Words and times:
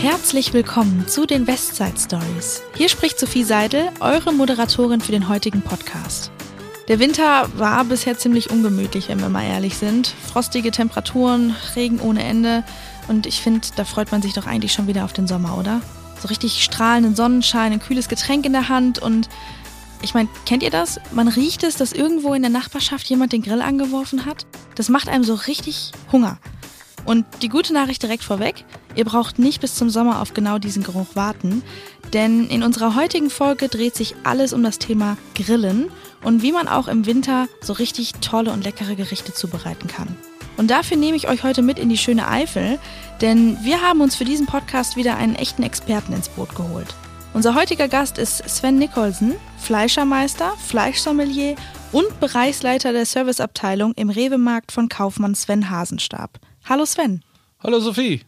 Herzlich 0.00 0.52
willkommen 0.52 1.08
zu 1.08 1.26
den 1.26 1.48
Westside 1.48 1.98
Stories. 1.98 2.62
Hier 2.76 2.88
spricht 2.88 3.18
Sophie 3.18 3.42
Seidel, 3.42 3.90
eure 3.98 4.32
Moderatorin 4.32 5.00
für 5.00 5.10
den 5.10 5.28
heutigen 5.28 5.60
Podcast. 5.60 6.30
Der 6.86 7.00
Winter 7.00 7.50
war 7.58 7.84
bisher 7.84 8.16
ziemlich 8.16 8.48
ungemütlich, 8.48 9.08
wenn 9.08 9.18
wir 9.18 9.28
mal 9.28 9.42
ehrlich 9.42 9.76
sind. 9.76 10.14
Frostige 10.32 10.70
Temperaturen, 10.70 11.56
Regen 11.74 11.98
ohne 11.98 12.22
Ende. 12.22 12.62
Und 13.08 13.26
ich 13.26 13.40
finde, 13.40 13.66
da 13.74 13.84
freut 13.84 14.12
man 14.12 14.22
sich 14.22 14.34
doch 14.34 14.46
eigentlich 14.46 14.72
schon 14.72 14.86
wieder 14.86 15.04
auf 15.04 15.12
den 15.12 15.26
Sommer, 15.26 15.58
oder? 15.58 15.80
So 16.22 16.28
richtig 16.28 16.62
strahlenden 16.62 17.16
Sonnenschein, 17.16 17.72
ein 17.72 17.80
kühles 17.80 18.08
Getränk 18.08 18.46
in 18.46 18.52
der 18.52 18.68
Hand 18.68 19.00
und 19.00 19.28
ich 20.00 20.14
meine, 20.14 20.28
kennt 20.46 20.62
ihr 20.62 20.70
das? 20.70 21.00
Man 21.10 21.26
riecht 21.26 21.64
es, 21.64 21.74
dass 21.74 21.92
irgendwo 21.92 22.34
in 22.34 22.42
der 22.42 22.52
Nachbarschaft 22.52 23.10
jemand 23.10 23.32
den 23.32 23.42
Grill 23.42 23.60
angeworfen 23.60 24.26
hat. 24.26 24.46
Das 24.76 24.88
macht 24.88 25.08
einem 25.08 25.24
so 25.24 25.34
richtig 25.34 25.90
Hunger. 26.12 26.38
Und 27.08 27.24
die 27.40 27.48
gute 27.48 27.72
Nachricht 27.72 28.02
direkt 28.02 28.22
vorweg, 28.22 28.66
ihr 28.94 29.06
braucht 29.06 29.38
nicht 29.38 29.62
bis 29.62 29.74
zum 29.76 29.88
Sommer 29.88 30.20
auf 30.20 30.34
genau 30.34 30.58
diesen 30.58 30.82
Geruch 30.82 31.06
warten, 31.14 31.62
denn 32.12 32.46
in 32.48 32.62
unserer 32.62 32.96
heutigen 32.96 33.30
Folge 33.30 33.68
dreht 33.68 33.96
sich 33.96 34.14
alles 34.24 34.52
um 34.52 34.62
das 34.62 34.78
Thema 34.78 35.16
Grillen 35.34 35.90
und 36.22 36.42
wie 36.42 36.52
man 36.52 36.68
auch 36.68 36.86
im 36.86 37.06
Winter 37.06 37.48
so 37.62 37.72
richtig 37.72 38.12
tolle 38.20 38.52
und 38.52 38.62
leckere 38.62 38.94
Gerichte 38.94 39.32
zubereiten 39.32 39.88
kann. 39.88 40.14
Und 40.58 40.70
dafür 40.70 40.98
nehme 40.98 41.16
ich 41.16 41.30
euch 41.30 41.44
heute 41.44 41.62
mit 41.62 41.78
in 41.78 41.88
die 41.88 41.96
schöne 41.96 42.28
Eifel, 42.28 42.78
denn 43.22 43.56
wir 43.62 43.80
haben 43.80 44.02
uns 44.02 44.14
für 44.14 44.26
diesen 44.26 44.44
Podcast 44.44 44.96
wieder 44.96 45.16
einen 45.16 45.34
echten 45.34 45.62
Experten 45.62 46.12
ins 46.12 46.28
Boot 46.28 46.54
geholt. 46.54 46.94
Unser 47.32 47.54
heutiger 47.54 47.88
Gast 47.88 48.18
ist 48.18 48.46
Sven 48.46 48.76
Nicholson, 48.76 49.34
Fleischermeister, 49.56 50.52
Fleischsommelier 50.58 51.56
und 51.90 52.20
Bereichsleiter 52.20 52.92
der 52.92 53.06
Serviceabteilung 53.06 53.94
im 53.94 54.10
Rewe-Markt 54.10 54.72
von 54.72 54.90
Kaufmann 54.90 55.34
Sven 55.34 55.70
Hasenstab. 55.70 56.38
Hallo 56.68 56.84
Sven. 56.84 57.22
Hallo 57.60 57.80
Sophie. 57.80 58.20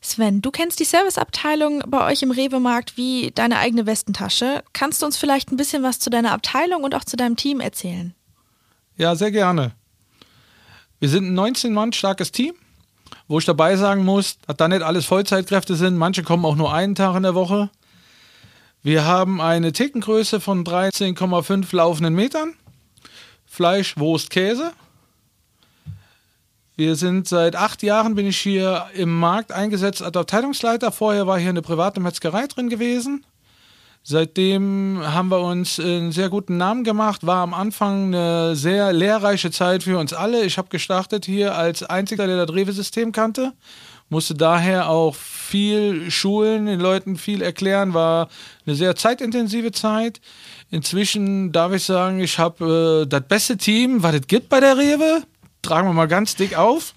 Sven, 0.00 0.40
du 0.40 0.52
kennst 0.52 0.78
die 0.78 0.84
Serviceabteilung 0.84 1.82
bei 1.88 2.06
euch 2.06 2.22
im 2.22 2.30
Rewe-Markt 2.30 2.96
wie 2.96 3.32
deine 3.34 3.58
eigene 3.58 3.86
Westentasche. 3.86 4.62
Kannst 4.72 5.02
du 5.02 5.06
uns 5.06 5.16
vielleicht 5.16 5.50
ein 5.50 5.56
bisschen 5.56 5.82
was 5.82 5.98
zu 5.98 6.10
deiner 6.10 6.30
Abteilung 6.30 6.84
und 6.84 6.94
auch 6.94 7.02
zu 7.02 7.16
deinem 7.16 7.34
Team 7.34 7.58
erzählen? 7.58 8.14
Ja, 8.96 9.16
sehr 9.16 9.32
gerne. 9.32 9.72
Wir 11.00 11.08
sind 11.08 11.24
ein 11.24 11.34
19 11.34 11.74
Mann 11.74 11.92
starkes 11.92 12.30
Team, 12.30 12.54
wo 13.26 13.40
ich 13.40 13.46
dabei 13.46 13.74
sagen 13.74 14.04
muss, 14.04 14.38
dass 14.46 14.56
da 14.56 14.68
nicht 14.68 14.82
alles 14.82 15.06
Vollzeitkräfte 15.06 15.74
sind. 15.74 15.96
Manche 15.96 16.22
kommen 16.22 16.44
auch 16.44 16.54
nur 16.54 16.72
einen 16.72 16.94
Tag 16.94 17.16
in 17.16 17.24
der 17.24 17.34
Woche. 17.34 17.68
Wir 18.84 19.04
haben 19.06 19.40
eine 19.40 19.72
Theke 19.72 20.00
von 20.00 20.64
13,5 20.64 21.74
laufenden 21.74 22.14
Metern. 22.14 22.54
Fleisch, 23.44 23.96
Wurst, 23.96 24.30
Käse. 24.30 24.72
Wir 26.80 26.96
sind 26.96 27.28
seit 27.28 27.56
acht 27.56 27.82
Jahren 27.82 28.14
bin 28.14 28.24
ich 28.24 28.38
hier 28.38 28.86
im 28.94 29.20
Markt 29.20 29.52
eingesetzt 29.52 30.02
als 30.02 30.16
Abteilungsleiter. 30.16 30.90
Vorher 30.90 31.26
war 31.26 31.38
hier 31.38 31.50
eine 31.50 31.60
private 31.60 32.00
Metzgerei 32.00 32.46
drin 32.46 32.70
gewesen. 32.70 33.26
Seitdem 34.02 34.98
haben 35.04 35.28
wir 35.28 35.40
uns 35.40 35.78
einen 35.78 36.10
sehr 36.10 36.30
guten 36.30 36.56
Namen 36.56 36.82
gemacht. 36.82 37.26
War 37.26 37.42
am 37.42 37.52
Anfang 37.52 38.06
eine 38.06 38.56
sehr 38.56 38.94
lehrreiche 38.94 39.50
Zeit 39.50 39.82
für 39.82 39.98
uns 39.98 40.14
alle. 40.14 40.42
Ich 40.46 40.56
habe 40.56 40.70
gestartet 40.70 41.26
hier 41.26 41.54
als 41.54 41.82
einziger, 41.82 42.26
der 42.26 42.46
das 42.46 42.56
Rewe-System 42.56 43.12
kannte 43.12 43.52
musste 44.12 44.34
daher 44.34 44.88
auch 44.88 45.14
viel 45.14 46.10
schulen, 46.10 46.66
den 46.66 46.80
Leuten 46.80 47.14
viel 47.16 47.42
erklären, 47.42 47.94
war 47.94 48.28
eine 48.66 48.74
sehr 48.74 48.96
zeitintensive 48.96 49.70
Zeit. 49.70 50.20
Inzwischen 50.68 51.52
darf 51.52 51.72
ich 51.72 51.84
sagen, 51.84 52.18
ich 52.18 52.36
habe 52.36 53.04
äh, 53.04 53.06
das 53.06 53.22
beste 53.28 53.56
Team, 53.56 54.02
was 54.02 54.16
es 54.16 54.26
gibt 54.26 54.48
bei 54.48 54.58
der 54.58 54.76
Rewe. 54.76 55.22
Tragen 55.62 55.88
wir 55.88 55.92
mal 55.92 56.08
ganz 56.08 56.36
dick 56.36 56.56
auf. 56.56 56.94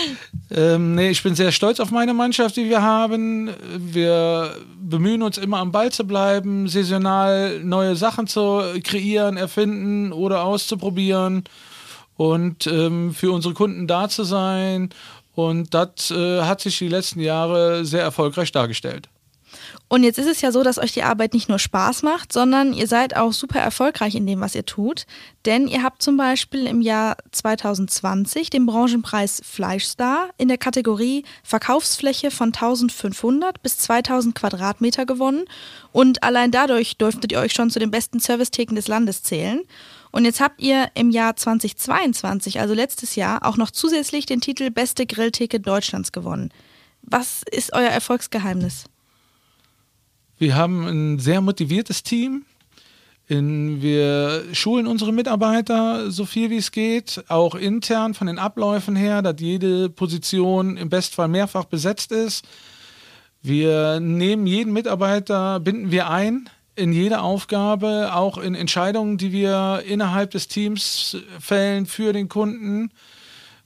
ähm, 0.50 0.94
nee, 0.94 1.10
ich 1.10 1.22
bin 1.22 1.34
sehr 1.34 1.52
stolz 1.52 1.80
auf 1.80 1.90
meine 1.90 2.14
Mannschaft, 2.14 2.56
die 2.56 2.68
wir 2.68 2.82
haben. 2.82 3.50
Wir 3.76 4.54
bemühen 4.80 5.22
uns 5.22 5.38
immer 5.38 5.58
am 5.58 5.72
Ball 5.72 5.90
zu 5.90 6.06
bleiben, 6.06 6.68
saisonal 6.68 7.60
neue 7.60 7.96
Sachen 7.96 8.26
zu 8.26 8.62
kreieren, 8.84 9.36
erfinden 9.36 10.12
oder 10.12 10.44
auszuprobieren 10.44 11.44
und 12.16 12.66
ähm, 12.66 13.14
für 13.14 13.32
unsere 13.32 13.54
Kunden 13.54 13.86
da 13.86 14.08
zu 14.08 14.24
sein 14.24 14.90
und 15.34 15.72
das 15.72 16.10
äh, 16.10 16.42
hat 16.42 16.60
sich 16.60 16.78
die 16.78 16.88
letzten 16.88 17.20
Jahre 17.20 17.84
sehr 17.84 18.02
erfolgreich 18.02 18.52
dargestellt. 18.52 19.08
Und 19.88 20.04
jetzt 20.04 20.18
ist 20.18 20.26
es 20.26 20.40
ja 20.40 20.52
so, 20.52 20.62
dass 20.62 20.78
euch 20.78 20.92
die 20.92 21.02
Arbeit 21.02 21.34
nicht 21.34 21.48
nur 21.48 21.58
Spaß 21.58 22.02
macht, 22.02 22.32
sondern 22.32 22.72
ihr 22.72 22.86
seid 22.86 23.16
auch 23.16 23.32
super 23.32 23.58
erfolgreich 23.58 24.14
in 24.14 24.26
dem, 24.26 24.40
was 24.40 24.54
ihr 24.54 24.64
tut. 24.64 25.06
Denn 25.44 25.68
ihr 25.68 25.82
habt 25.82 26.02
zum 26.02 26.16
Beispiel 26.16 26.66
im 26.66 26.80
Jahr 26.80 27.16
2020 27.30 28.50
den 28.50 28.66
Branchenpreis 28.66 29.42
Fleischstar 29.44 30.30
in 30.38 30.48
der 30.48 30.58
Kategorie 30.58 31.24
Verkaufsfläche 31.42 32.30
von 32.30 32.48
1500 32.48 33.62
bis 33.62 33.78
2000 33.78 34.34
Quadratmeter 34.34 35.04
gewonnen. 35.04 35.44
Und 35.92 36.22
allein 36.22 36.50
dadurch 36.50 36.96
dürftet 36.96 37.32
ihr 37.32 37.40
euch 37.40 37.52
schon 37.52 37.70
zu 37.70 37.78
den 37.78 37.90
besten 37.90 38.18
Servicetheken 38.18 38.74
des 38.74 38.88
Landes 38.88 39.22
zählen. 39.22 39.60
Und 40.10 40.26
jetzt 40.26 40.40
habt 40.40 40.60
ihr 40.60 40.90
im 40.94 41.10
Jahr 41.10 41.36
2022, 41.36 42.60
also 42.60 42.74
letztes 42.74 43.16
Jahr, 43.16 43.46
auch 43.46 43.56
noch 43.56 43.70
zusätzlich 43.70 44.26
den 44.26 44.40
Titel 44.40 44.70
Beste 44.70 45.06
Grilltheke 45.06 45.58
Deutschlands 45.58 46.12
gewonnen. 46.12 46.50
Was 47.02 47.42
ist 47.50 47.72
euer 47.72 47.88
Erfolgsgeheimnis? 47.88 48.84
Wir 50.42 50.56
haben 50.56 50.88
ein 50.88 51.18
sehr 51.20 51.40
motiviertes 51.40 52.02
Team. 52.02 52.44
wir 53.28 54.42
schulen 54.52 54.88
unsere 54.88 55.12
Mitarbeiter 55.12 56.10
so 56.10 56.24
viel 56.24 56.50
wie 56.50 56.56
es 56.56 56.72
geht, 56.72 57.22
auch 57.28 57.54
intern 57.54 58.12
von 58.12 58.26
den 58.26 58.40
Abläufen 58.40 58.96
her, 58.96 59.22
dass 59.22 59.36
jede 59.38 59.88
Position 59.88 60.76
im 60.76 60.88
Bestfall 60.88 61.28
mehrfach 61.28 61.66
besetzt 61.66 62.10
ist. 62.10 62.44
Wir 63.40 64.00
nehmen 64.00 64.48
jeden 64.48 64.72
Mitarbeiter, 64.72 65.60
binden 65.60 65.92
wir 65.92 66.10
ein 66.10 66.50
in 66.74 66.92
jede 66.92 67.20
Aufgabe, 67.20 68.12
auch 68.12 68.36
in 68.36 68.56
Entscheidungen, 68.56 69.18
die 69.18 69.30
wir 69.30 69.84
innerhalb 69.86 70.32
des 70.32 70.48
Teams 70.48 71.18
fällen 71.38 71.86
für 71.86 72.12
den 72.12 72.28
Kunden. 72.28 72.90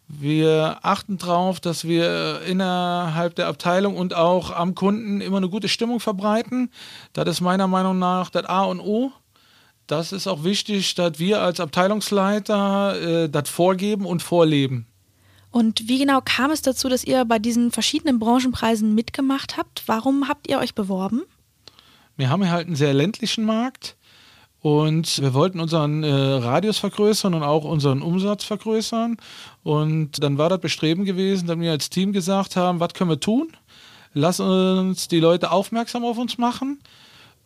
Wir 0.09 0.79
achten 0.83 1.19
darauf, 1.19 1.59
dass 1.59 1.85
wir 1.85 2.43
innerhalb 2.47 3.35
der 3.35 3.49
Abteilung 3.49 3.97
und 3.97 4.15
auch 4.15 4.53
am 4.53 4.75
Kunden 4.75 5.21
immer 5.21 5.39
eine 5.39 5.49
gute 5.49 5.69
Stimmung 5.69 5.99
verbreiten. 5.99 6.71
Das 7.13 7.29
ist 7.29 7.41
meiner 7.41 7.67
Meinung 7.67 7.99
nach 7.99 8.31
das 8.31 8.45
A 8.45 8.65
und 8.65 8.81
O. 8.81 9.11
Das 9.89 10.13
ist 10.13 10.27
auch 10.27 10.45
wichtig, 10.45 10.95
dass 10.95 11.19
wir 11.19 11.41
als 11.41 11.59
Abteilungsleiter 11.59 13.25
äh, 13.25 13.29
das 13.29 13.49
vorgeben 13.49 14.07
und 14.07 14.23
vorleben. 14.23 14.87
Und 15.51 15.89
wie 15.89 15.99
genau 15.99 16.21
kam 16.25 16.51
es 16.51 16.63
dazu, 16.63 16.89
dass 16.89 17.03
ihr 17.03 17.25
bei 17.25 17.39
diesen 17.39 17.71
verschiedenen 17.71 18.19
Branchenpreisen 18.19 18.95
mitgemacht 18.95 19.57
habt? 19.57 19.83
Warum 19.87 20.29
habt 20.29 20.49
ihr 20.49 20.59
euch 20.59 20.75
beworben? 20.75 21.23
Wir 22.17 22.31
haben 22.31 22.43
hier 22.43 22.53
halt 22.53 22.67
einen 22.67 22.77
sehr 22.77 22.95
ländlichen 22.95 23.45
Markt 23.45 23.97
und 24.67 25.23
wir 25.23 25.33
wollten 25.33 25.61
unseren 25.61 26.03
äh, 26.03 26.11
Radius 26.11 26.79
vergrößern 26.79 27.35
und 27.35 27.45
auch 27.45 27.63
unseren 27.63 28.03
Umsatz 28.03 28.43
vergrößern. 28.43 29.17
Und 29.63 30.21
dann 30.21 30.39
war 30.39 30.49
das 30.49 30.59
Bestreben 30.59 31.05
gewesen, 31.05 31.47
dass 31.47 31.61
wir 31.61 31.71
als 31.71 31.89
Team 31.89 32.13
gesagt 32.13 32.57
haben, 32.57 32.81
was 32.81 32.93
können 32.93 33.11
wir 33.11 33.21
tun? 33.21 33.53
Lass 34.13 34.41
uns 34.41 35.07
die 35.07 35.21
Leute 35.21 35.53
aufmerksam 35.53 36.05
auf 36.05 36.19
uns 36.19 36.37
machen 36.37 36.81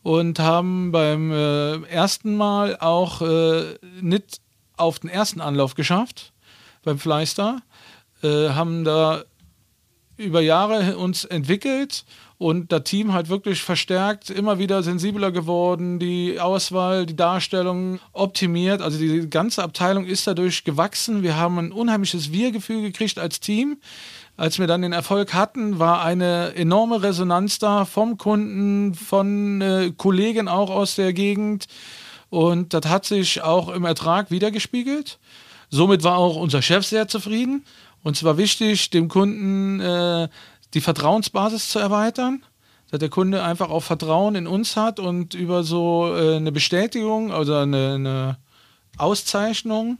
und 0.03 0.39
haben 0.39 0.93
beim 0.93 1.31
äh, 1.31 1.83
ersten 1.91 2.39
Mal 2.39 2.79
auch 2.79 3.21
äh, 3.21 3.65
nicht 4.01 4.41
auf 4.79 5.01
den 5.01 5.11
ersten 5.11 5.43
Anlauf 5.43 5.75
geschafft 5.75 6.33
beim 6.85 6.99
Fleister, 6.99 7.61
äh, 8.23 8.49
haben 8.49 8.83
da 8.83 9.25
über 10.17 10.41
Jahre 10.41 10.97
uns 10.97 11.27
entwickelt 11.27 12.07
und 12.41 12.73
das 12.73 12.85
Team 12.85 13.13
halt 13.13 13.29
wirklich 13.29 13.63
verstärkt, 13.63 14.31
immer 14.31 14.59
wieder 14.59 14.83
sensibler 14.83 15.31
geworden, 15.31 15.99
die 15.99 16.41
Auswahl, 16.41 17.05
die 17.05 17.15
Darstellung 17.15 18.01
optimiert. 18.15 18.81
Also 18.81 18.99
die 18.99 19.29
ganze 19.29 19.63
Abteilung 19.63 20.07
ist 20.07 20.27
dadurch 20.27 20.65
gewachsen. 20.65 21.23
Wir 21.23 21.37
haben 21.37 21.59
ein 21.59 21.71
unheimliches 21.71 22.33
Wir-Gefühl 22.33 22.81
gekriegt 22.81 23.19
als 23.19 23.41
Team. 23.41 23.77
Als 24.39 24.59
wir 24.59 24.67
dann 24.67 24.81
den 24.81 24.95
Erfolg 24.95 25.35
hatten, 25.35 25.79
war 25.79 26.03
eine 26.03 26.55
enorme 26.55 27.03
Resonanz 27.03 27.59
da 27.59 27.85
vom 27.85 28.17
Kunden, 28.17 28.95
von 28.95 29.61
äh, 29.61 29.93
Kollegen 29.95 30.49
auch 30.49 30.71
aus 30.71 30.95
der 30.95 31.13
Gegend. 31.13 31.67
Und 32.31 32.73
das 32.73 32.87
hat 32.87 33.05
sich 33.05 33.43
auch 33.43 33.69
im 33.69 33.85
Ertrag 33.85 34.31
wiedergespiegelt. 34.31 35.19
Somit 35.69 36.05
war 36.05 36.17
auch 36.17 36.37
unser 36.37 36.63
Chef 36.63 36.87
sehr 36.87 37.07
zufrieden. 37.07 37.67
Und 38.03 38.17
es 38.17 38.25
war 38.25 38.39
wichtig, 38.39 38.89
dem 38.89 39.09
Kunden 39.09 39.79
äh, 39.81 40.29
die 40.75 40.81
Vertrauensbasis 40.81 41.69
zu 41.69 41.79
erweitern, 41.79 42.45
dass 42.91 43.01
der 43.01 43.09
Kunde 43.09 43.43
einfach 43.43 43.71
auch 43.71 43.83
Vertrauen 43.83 44.35
in 44.35 44.47
uns 44.47 44.77
hat 44.77 44.99
und 45.01 45.35
über 45.35 45.63
so 45.63 46.15
äh, 46.15 46.37
eine 46.37 46.53
Bestätigung, 46.53 47.33
also 47.33 47.55
eine, 47.55 47.95
eine 47.95 48.39
Auszeichnung, 48.99 49.99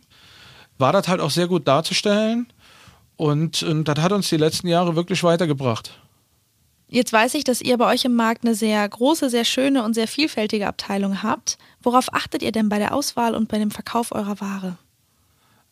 war 0.79 0.93
das 0.93 1.09
halt 1.09 1.21
auch 1.21 1.31
sehr 1.31 1.47
gut 1.47 1.69
darzustellen. 1.69 2.53
Und, 3.17 3.63
und 3.63 3.85
das 3.85 3.99
hat 3.99 4.13
uns 4.13 4.29
die 4.29 4.39
letzten 4.39 4.67
Jahre 4.67 4.97
wirklich 4.97 5.23
weitergebracht. 5.23 5.93
Jetzt 6.89 7.13
weiß 7.13 7.35
ich, 7.35 7.45
dass 7.45 7.61
ihr 7.61 7.79
bei 7.79 7.87
euch 7.93 8.05
im 8.05 8.15
Markt 8.15 8.45
eine 8.45 8.57
sehr 8.57 8.89
große, 8.89 9.31
sehr 9.31 9.45
schöne 9.45 9.85
und 9.85 9.95
sehr 9.95 10.09
vielfältige 10.09 10.67
Abteilung 10.67 11.23
habt. 11.23 11.57
Worauf 11.83 12.13
achtet 12.13 12.43
ihr 12.43 12.51
denn 12.51 12.69
bei 12.69 12.79
der 12.79 12.95
Auswahl 12.95 13.37
und 13.37 13.49
bei 13.49 13.59
dem 13.59 13.71
Verkauf 13.71 14.11
eurer 14.11 14.41
Ware? 14.41 14.77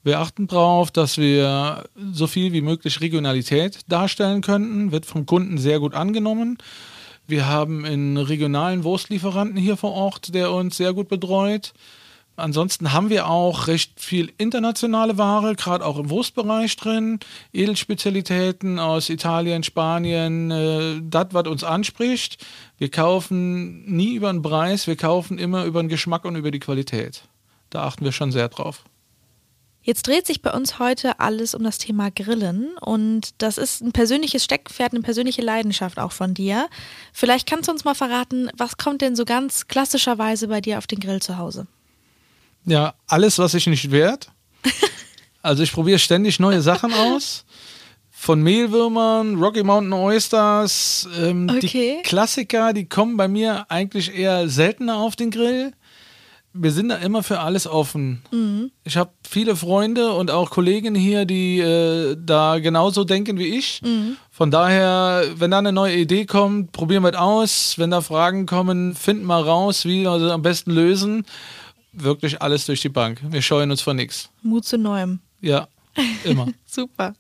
Wir 0.08 0.20
achten 0.20 0.46
darauf, 0.46 0.90
dass 0.90 1.18
wir 1.18 1.84
so 2.12 2.26
viel 2.26 2.54
wie 2.54 2.62
möglich 2.62 3.02
Regionalität 3.02 3.80
darstellen 3.88 4.40
könnten, 4.40 4.90
wird 4.90 5.04
vom 5.04 5.26
Kunden 5.26 5.58
sehr 5.58 5.80
gut 5.80 5.92
angenommen. 5.92 6.56
Wir 7.26 7.46
haben 7.46 7.84
einen 7.84 8.16
regionalen 8.16 8.84
Wurstlieferanten 8.84 9.58
hier 9.58 9.76
vor 9.76 9.92
Ort, 9.92 10.34
der 10.34 10.50
uns 10.50 10.78
sehr 10.78 10.94
gut 10.94 11.08
betreut. 11.10 11.74
Ansonsten 12.36 12.94
haben 12.94 13.10
wir 13.10 13.28
auch 13.28 13.66
recht 13.66 14.00
viel 14.00 14.32
internationale 14.38 15.18
Ware, 15.18 15.54
gerade 15.56 15.84
auch 15.84 15.98
im 15.98 16.08
Wurstbereich 16.08 16.74
drin. 16.76 17.20
Edelspezialitäten 17.52 18.78
aus 18.78 19.10
Italien, 19.10 19.62
Spanien, 19.62 20.50
äh, 20.50 21.02
das, 21.02 21.26
was 21.32 21.46
uns 21.46 21.64
anspricht. 21.64 22.42
Wir 22.78 22.90
kaufen 22.90 23.84
nie 23.84 24.14
über 24.14 24.32
den 24.32 24.40
Preis, 24.40 24.86
wir 24.86 24.96
kaufen 24.96 25.36
immer 25.36 25.66
über 25.66 25.82
den 25.82 25.90
Geschmack 25.90 26.24
und 26.24 26.34
über 26.34 26.50
die 26.50 26.60
Qualität. 26.60 27.24
Da 27.68 27.82
achten 27.82 28.06
wir 28.06 28.12
schon 28.12 28.32
sehr 28.32 28.48
drauf. 28.48 28.84
Jetzt 29.88 30.06
dreht 30.06 30.26
sich 30.26 30.42
bei 30.42 30.52
uns 30.52 30.78
heute 30.78 31.18
alles 31.18 31.54
um 31.54 31.64
das 31.64 31.78
Thema 31.78 32.10
Grillen 32.10 32.76
und 32.78 33.30
das 33.38 33.56
ist 33.56 33.80
ein 33.80 33.92
persönliches 33.92 34.44
Steckpferd, 34.44 34.92
eine 34.92 35.00
persönliche 35.00 35.40
Leidenschaft 35.40 35.98
auch 35.98 36.12
von 36.12 36.34
dir. 36.34 36.68
Vielleicht 37.14 37.48
kannst 37.48 37.68
du 37.68 37.72
uns 37.72 37.86
mal 37.86 37.94
verraten, 37.94 38.50
was 38.54 38.76
kommt 38.76 39.00
denn 39.00 39.16
so 39.16 39.24
ganz 39.24 39.66
klassischerweise 39.66 40.48
bei 40.48 40.60
dir 40.60 40.76
auf 40.76 40.86
den 40.86 41.00
Grill 41.00 41.22
zu 41.22 41.38
Hause? 41.38 41.66
Ja, 42.66 42.96
alles, 43.06 43.38
was 43.38 43.54
ich 43.54 43.66
nicht 43.66 43.90
wert. 43.90 44.30
Also 45.40 45.62
ich 45.62 45.72
probiere 45.72 46.00
ständig 46.00 46.38
neue 46.40 46.60
Sachen 46.60 46.92
aus. 46.92 47.46
Von 48.10 48.42
Mehlwürmern, 48.42 49.36
Rocky 49.36 49.62
Mountain 49.62 49.92
Oysters, 49.94 51.08
ähm, 51.16 51.48
Okay. 51.48 51.60
die 51.60 52.02
Klassiker, 52.02 52.74
die 52.74 52.86
kommen 52.86 53.16
bei 53.16 53.28
mir 53.28 53.64
eigentlich 53.70 54.12
eher 54.12 54.48
seltener 54.50 54.96
auf 54.98 55.16
den 55.16 55.30
Grill. 55.30 55.72
Wir 56.54 56.72
sind 56.72 56.88
da 56.88 56.96
immer 56.96 57.22
für 57.22 57.40
alles 57.40 57.66
offen. 57.66 58.22
Mhm. 58.30 58.70
Ich 58.84 58.96
habe 58.96 59.10
viele 59.28 59.54
Freunde 59.54 60.12
und 60.12 60.30
auch 60.30 60.50
Kollegen 60.50 60.94
hier, 60.94 61.24
die 61.24 61.60
äh, 61.60 62.16
da 62.18 62.58
genauso 62.58 63.04
denken 63.04 63.38
wie 63.38 63.56
ich. 63.58 63.82
Mhm. 63.82 64.16
Von 64.30 64.50
daher, 64.50 65.24
wenn 65.36 65.50
da 65.50 65.58
eine 65.58 65.72
neue 65.72 65.96
Idee 65.96 66.26
kommt, 66.26 66.72
probieren 66.72 67.02
wir 67.02 67.10
es 67.10 67.16
aus. 67.16 67.74
Wenn 67.78 67.90
da 67.90 68.00
Fragen 68.00 68.46
kommen, 68.46 68.94
finden 68.94 69.26
wir 69.26 69.44
raus, 69.44 69.84
wie 69.84 70.02
wir 70.02 70.18
sie 70.18 70.32
am 70.32 70.42
besten 70.42 70.70
lösen. 70.70 71.24
Wirklich 71.92 72.40
alles 72.42 72.66
durch 72.66 72.80
die 72.80 72.88
Bank. 72.88 73.20
Wir 73.28 73.42
scheuen 73.42 73.70
uns 73.70 73.80
vor 73.82 73.94
nichts. 73.94 74.30
Mut 74.42 74.64
zu 74.64 74.78
Neuem. 74.78 75.20
Ja, 75.40 75.68
immer. 76.24 76.48
Super. 76.66 77.14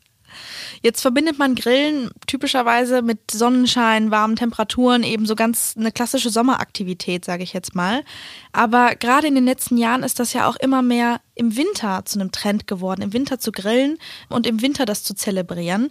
Jetzt 0.82 1.00
verbindet 1.00 1.38
man 1.38 1.54
Grillen 1.54 2.10
typischerweise 2.26 3.02
mit 3.02 3.30
Sonnenschein, 3.30 4.10
warmen 4.10 4.36
Temperaturen, 4.36 5.02
eben 5.02 5.26
so 5.26 5.34
ganz 5.34 5.74
eine 5.76 5.92
klassische 5.92 6.30
Sommeraktivität, 6.30 7.24
sage 7.24 7.42
ich 7.42 7.52
jetzt 7.52 7.74
mal. 7.74 8.04
Aber 8.52 8.94
gerade 8.94 9.26
in 9.26 9.34
den 9.34 9.44
letzten 9.44 9.76
Jahren 9.76 10.02
ist 10.02 10.20
das 10.20 10.32
ja 10.32 10.48
auch 10.48 10.56
immer 10.56 10.82
mehr 10.82 11.20
im 11.34 11.56
Winter 11.56 12.04
zu 12.04 12.20
einem 12.20 12.32
Trend 12.32 12.66
geworden, 12.66 13.02
im 13.02 13.12
Winter 13.12 13.38
zu 13.38 13.52
grillen 13.52 13.98
und 14.28 14.46
im 14.46 14.62
Winter 14.62 14.86
das 14.86 15.02
zu 15.02 15.14
zelebrieren. 15.14 15.90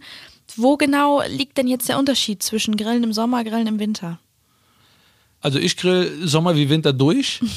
Wo 0.56 0.78
genau 0.78 1.22
liegt 1.28 1.58
denn 1.58 1.68
jetzt 1.68 1.90
der 1.90 2.00
Unterschied 2.00 2.42
zwischen 2.42 2.78
Grillen 2.78 3.04
im 3.04 3.14
Sommer, 3.14 3.44
Grillen 3.44 3.68
im 3.68 3.80
Winter? 3.80 4.20
Also 5.42 5.60
ich 5.60 5.78
grill 5.78 6.26
Sommer 6.28 6.56
wie 6.56 6.70
Winter 6.70 6.94
durch. 6.94 7.42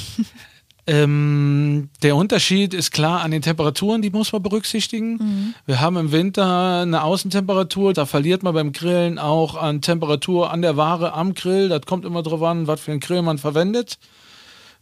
ähm, 0.90 1.88
der 2.02 2.16
Unterschied 2.16 2.74
ist 2.74 2.90
klar 2.90 3.20
an 3.20 3.30
den 3.30 3.42
Temperaturen, 3.42 4.02
die 4.02 4.10
muss 4.10 4.32
man 4.32 4.42
berücksichtigen. 4.42 5.54
Wir 5.64 5.80
haben 5.80 5.96
im 5.96 6.10
Winter 6.10 6.80
eine 6.82 7.04
Außentemperatur, 7.04 7.92
da 7.92 8.06
verliert 8.06 8.42
man 8.42 8.54
beim 8.54 8.72
Grillen 8.72 9.20
auch 9.20 9.54
an 9.54 9.82
Temperatur 9.82 10.50
an 10.50 10.62
der 10.62 10.76
Ware 10.76 11.12
am 11.12 11.34
Grill. 11.34 11.68
Das 11.68 11.82
kommt 11.82 12.04
immer 12.04 12.24
drauf 12.24 12.42
an, 12.42 12.66
was 12.66 12.80
für 12.80 12.90
einen 12.90 12.98
Grill 12.98 13.22
man 13.22 13.38
verwendet. 13.38 13.98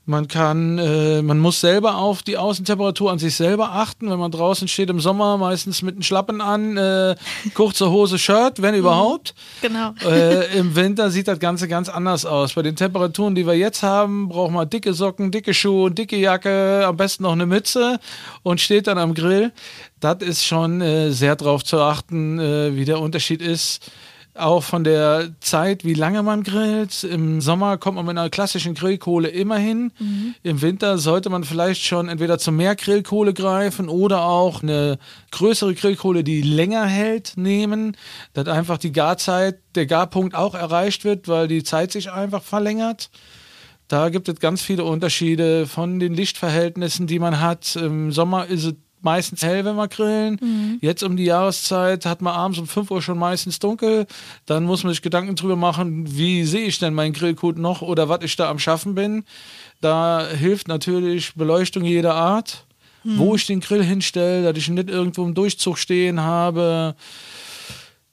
Man 0.08 0.26
kann, 0.26 0.78
äh, 0.78 1.20
man 1.20 1.38
muss 1.38 1.60
selber 1.60 1.96
auf 1.96 2.22
die 2.22 2.38
Außentemperatur 2.38 3.12
an 3.12 3.18
sich 3.18 3.36
selber 3.36 3.72
achten. 3.72 4.08
Wenn 4.08 4.18
man 4.18 4.30
draußen 4.30 4.66
steht 4.66 4.88
im 4.88 5.00
Sommer, 5.00 5.36
meistens 5.36 5.82
mit 5.82 5.96
einem 5.96 6.02
Schlappen 6.02 6.40
an, 6.40 6.78
äh, 6.78 7.14
kurze 7.52 7.90
Hose, 7.90 8.18
Shirt, 8.18 8.62
wenn 8.62 8.74
überhaupt. 8.74 9.34
Genau. 9.60 9.92
Äh, 10.02 10.58
Im 10.58 10.74
Winter 10.76 11.10
sieht 11.10 11.28
das 11.28 11.38
Ganze 11.38 11.68
ganz 11.68 11.90
anders 11.90 12.24
aus. 12.24 12.54
Bei 12.54 12.62
den 12.62 12.74
Temperaturen, 12.74 13.34
die 13.34 13.46
wir 13.46 13.52
jetzt 13.52 13.82
haben, 13.82 14.30
braucht 14.30 14.50
man 14.50 14.70
dicke 14.70 14.94
Socken, 14.94 15.30
dicke 15.30 15.52
Schuhe, 15.52 15.90
dicke 15.90 16.16
Jacke, 16.16 16.86
am 16.86 16.96
besten 16.96 17.24
noch 17.24 17.32
eine 17.32 17.44
Mütze 17.44 18.00
und 18.42 18.62
steht 18.62 18.86
dann 18.86 18.96
am 18.96 19.12
Grill. 19.12 19.52
Das 20.00 20.22
ist 20.22 20.42
schon 20.42 20.80
äh, 20.80 21.10
sehr 21.10 21.36
drauf 21.36 21.64
zu 21.64 21.80
achten, 21.80 22.38
äh, 22.38 22.74
wie 22.74 22.86
der 22.86 22.98
Unterschied 22.98 23.42
ist. 23.42 23.90
Auch 24.38 24.62
von 24.62 24.84
der 24.84 25.30
Zeit, 25.40 25.84
wie 25.84 25.94
lange 25.94 26.22
man 26.22 26.44
grillt. 26.44 27.02
Im 27.02 27.40
Sommer 27.40 27.76
kommt 27.76 27.96
man 27.96 28.06
mit 28.06 28.16
einer 28.16 28.30
klassischen 28.30 28.74
Grillkohle 28.74 29.28
immer 29.28 29.56
hin. 29.56 29.92
Im 30.42 30.62
Winter 30.62 30.98
sollte 30.98 31.28
man 31.28 31.44
vielleicht 31.44 31.82
schon 31.82 32.08
entweder 32.08 32.38
zu 32.38 32.52
mehr 32.52 32.76
Grillkohle 32.76 33.34
greifen 33.34 33.88
oder 33.88 34.22
auch 34.22 34.62
eine 34.62 34.98
größere 35.32 35.74
Grillkohle, 35.74 36.22
die 36.22 36.42
länger 36.42 36.86
hält, 36.86 37.32
nehmen. 37.36 37.96
Dass 38.32 38.46
einfach 38.46 38.78
die 38.78 38.92
Garzeit, 38.92 39.58
der 39.74 39.86
Garpunkt 39.86 40.34
auch 40.34 40.54
erreicht 40.54 41.04
wird, 41.04 41.26
weil 41.26 41.48
die 41.48 41.64
Zeit 41.64 41.92
sich 41.92 42.12
einfach 42.12 42.42
verlängert. 42.42 43.10
Da 43.88 44.10
gibt 44.10 44.28
es 44.28 44.38
ganz 44.38 44.62
viele 44.62 44.84
Unterschiede 44.84 45.66
von 45.66 45.98
den 45.98 46.14
Lichtverhältnissen, 46.14 47.06
die 47.06 47.18
man 47.18 47.40
hat. 47.40 47.74
Im 47.74 48.12
Sommer 48.12 48.46
ist 48.46 48.64
es 48.64 48.74
meistens 49.02 49.42
hell, 49.42 49.64
wenn 49.64 49.76
wir 49.76 49.88
grillen. 49.88 50.78
Jetzt 50.80 51.02
um 51.02 51.16
die 51.16 51.24
Jahreszeit 51.24 52.06
hat 52.06 52.22
man 52.22 52.34
abends 52.34 52.58
um 52.58 52.66
5 52.66 52.90
Uhr 52.90 53.02
schon 53.02 53.18
meistens 53.18 53.58
dunkel. 53.58 54.06
Dann 54.46 54.64
muss 54.64 54.84
man 54.84 54.92
sich 54.92 55.02
Gedanken 55.02 55.36
drüber 55.36 55.56
machen, 55.56 56.16
wie 56.16 56.44
sehe 56.44 56.66
ich 56.66 56.78
denn 56.78 56.94
meinen 56.94 57.12
Grillcode 57.12 57.58
noch 57.58 57.82
oder 57.82 58.08
was 58.08 58.20
ich 58.22 58.36
da 58.36 58.50
am 58.50 58.58
Schaffen 58.58 58.94
bin. 58.94 59.24
Da 59.80 60.26
hilft 60.28 60.68
natürlich 60.68 61.34
Beleuchtung 61.34 61.84
jeder 61.84 62.14
Art. 62.14 62.64
Wo 63.04 63.36
ich 63.36 63.46
den 63.46 63.60
Grill 63.60 63.82
hinstelle, 63.82 64.42
dass 64.42 64.58
ich 64.58 64.68
nicht 64.68 64.90
irgendwo 64.90 65.24
im 65.24 65.32
Durchzug 65.32 65.78
stehen 65.78 66.20
habe. 66.20 66.94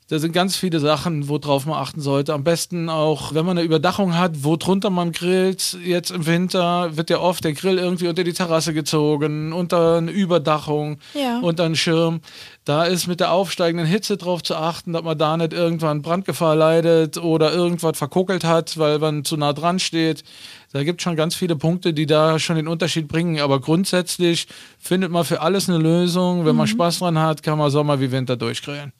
Da 0.07 0.19
sind 0.19 0.33
ganz 0.33 0.55
viele 0.55 0.79
Sachen, 0.79 1.29
worauf 1.29 1.65
man 1.65 1.79
achten 1.79 1.99
sollte. 1.99 2.35
Am 2.35 2.43
besten 2.43 2.89
auch, 2.89 3.33
wenn 3.33 3.43
man 3.43 3.57
eine 3.57 3.65
Überdachung 3.65 4.15
hat, 4.15 4.43
wo 4.43 4.55
drunter 4.55 4.91
man 4.91 5.11
grillt. 5.11 5.75
Jetzt 5.83 6.11
im 6.11 6.27
Winter 6.27 6.95
wird 6.95 7.09
ja 7.09 7.17
oft 7.19 7.43
der 7.43 7.53
Grill 7.53 7.79
irgendwie 7.79 8.07
unter 8.07 8.23
die 8.23 8.33
Terrasse 8.33 8.71
gezogen, 8.75 9.51
unter 9.51 9.97
eine 9.97 10.11
Überdachung, 10.11 10.99
Ja. 11.15 11.39
unter 11.39 11.63
einen 11.63 11.75
Schirm. 11.75 12.21
Da 12.65 12.83
ist 12.83 13.07
mit 13.07 13.19
der 13.19 13.31
aufsteigenden 13.31 13.87
Hitze 13.87 14.15
drauf 14.17 14.43
zu 14.43 14.55
achten, 14.55 14.93
dass 14.93 15.01
man 15.01 15.17
da 15.17 15.37
nicht 15.37 15.53
irgendwann 15.53 16.03
Brandgefahr 16.03 16.55
leidet 16.55 17.17
oder 17.17 17.51
irgendwas 17.51 17.97
verkuckelt 17.97 18.43
hat, 18.43 18.77
weil 18.77 18.99
man 18.99 19.25
zu 19.25 19.37
nah 19.37 19.53
dran 19.53 19.79
steht. 19.79 20.23
Da 20.71 20.83
gibt 20.83 21.01
es 21.01 21.03
schon 21.03 21.15
ganz 21.15 21.33
viele 21.33 21.55
Punkte, 21.55 21.93
die 21.93 22.05
da 22.05 22.37
schon 22.37 22.57
den 22.57 22.67
Unterschied 22.67 23.07
bringen. 23.07 23.39
Aber 23.39 23.59
grundsätzlich 23.59 24.45
findet 24.77 25.09
man 25.09 25.23
für 25.25 25.41
alles 25.41 25.67
eine 25.67 25.79
Lösung. 25.79 26.45
Wenn 26.45 26.55
man 26.55 26.67
Spaß 26.67 26.99
dran 26.99 27.17
hat, 27.17 27.41
kann 27.41 27.57
man 27.57 27.71
Sommer 27.71 27.99
wie 27.99 28.11
Winter 28.11 28.35
durchgrillen. 28.37 28.93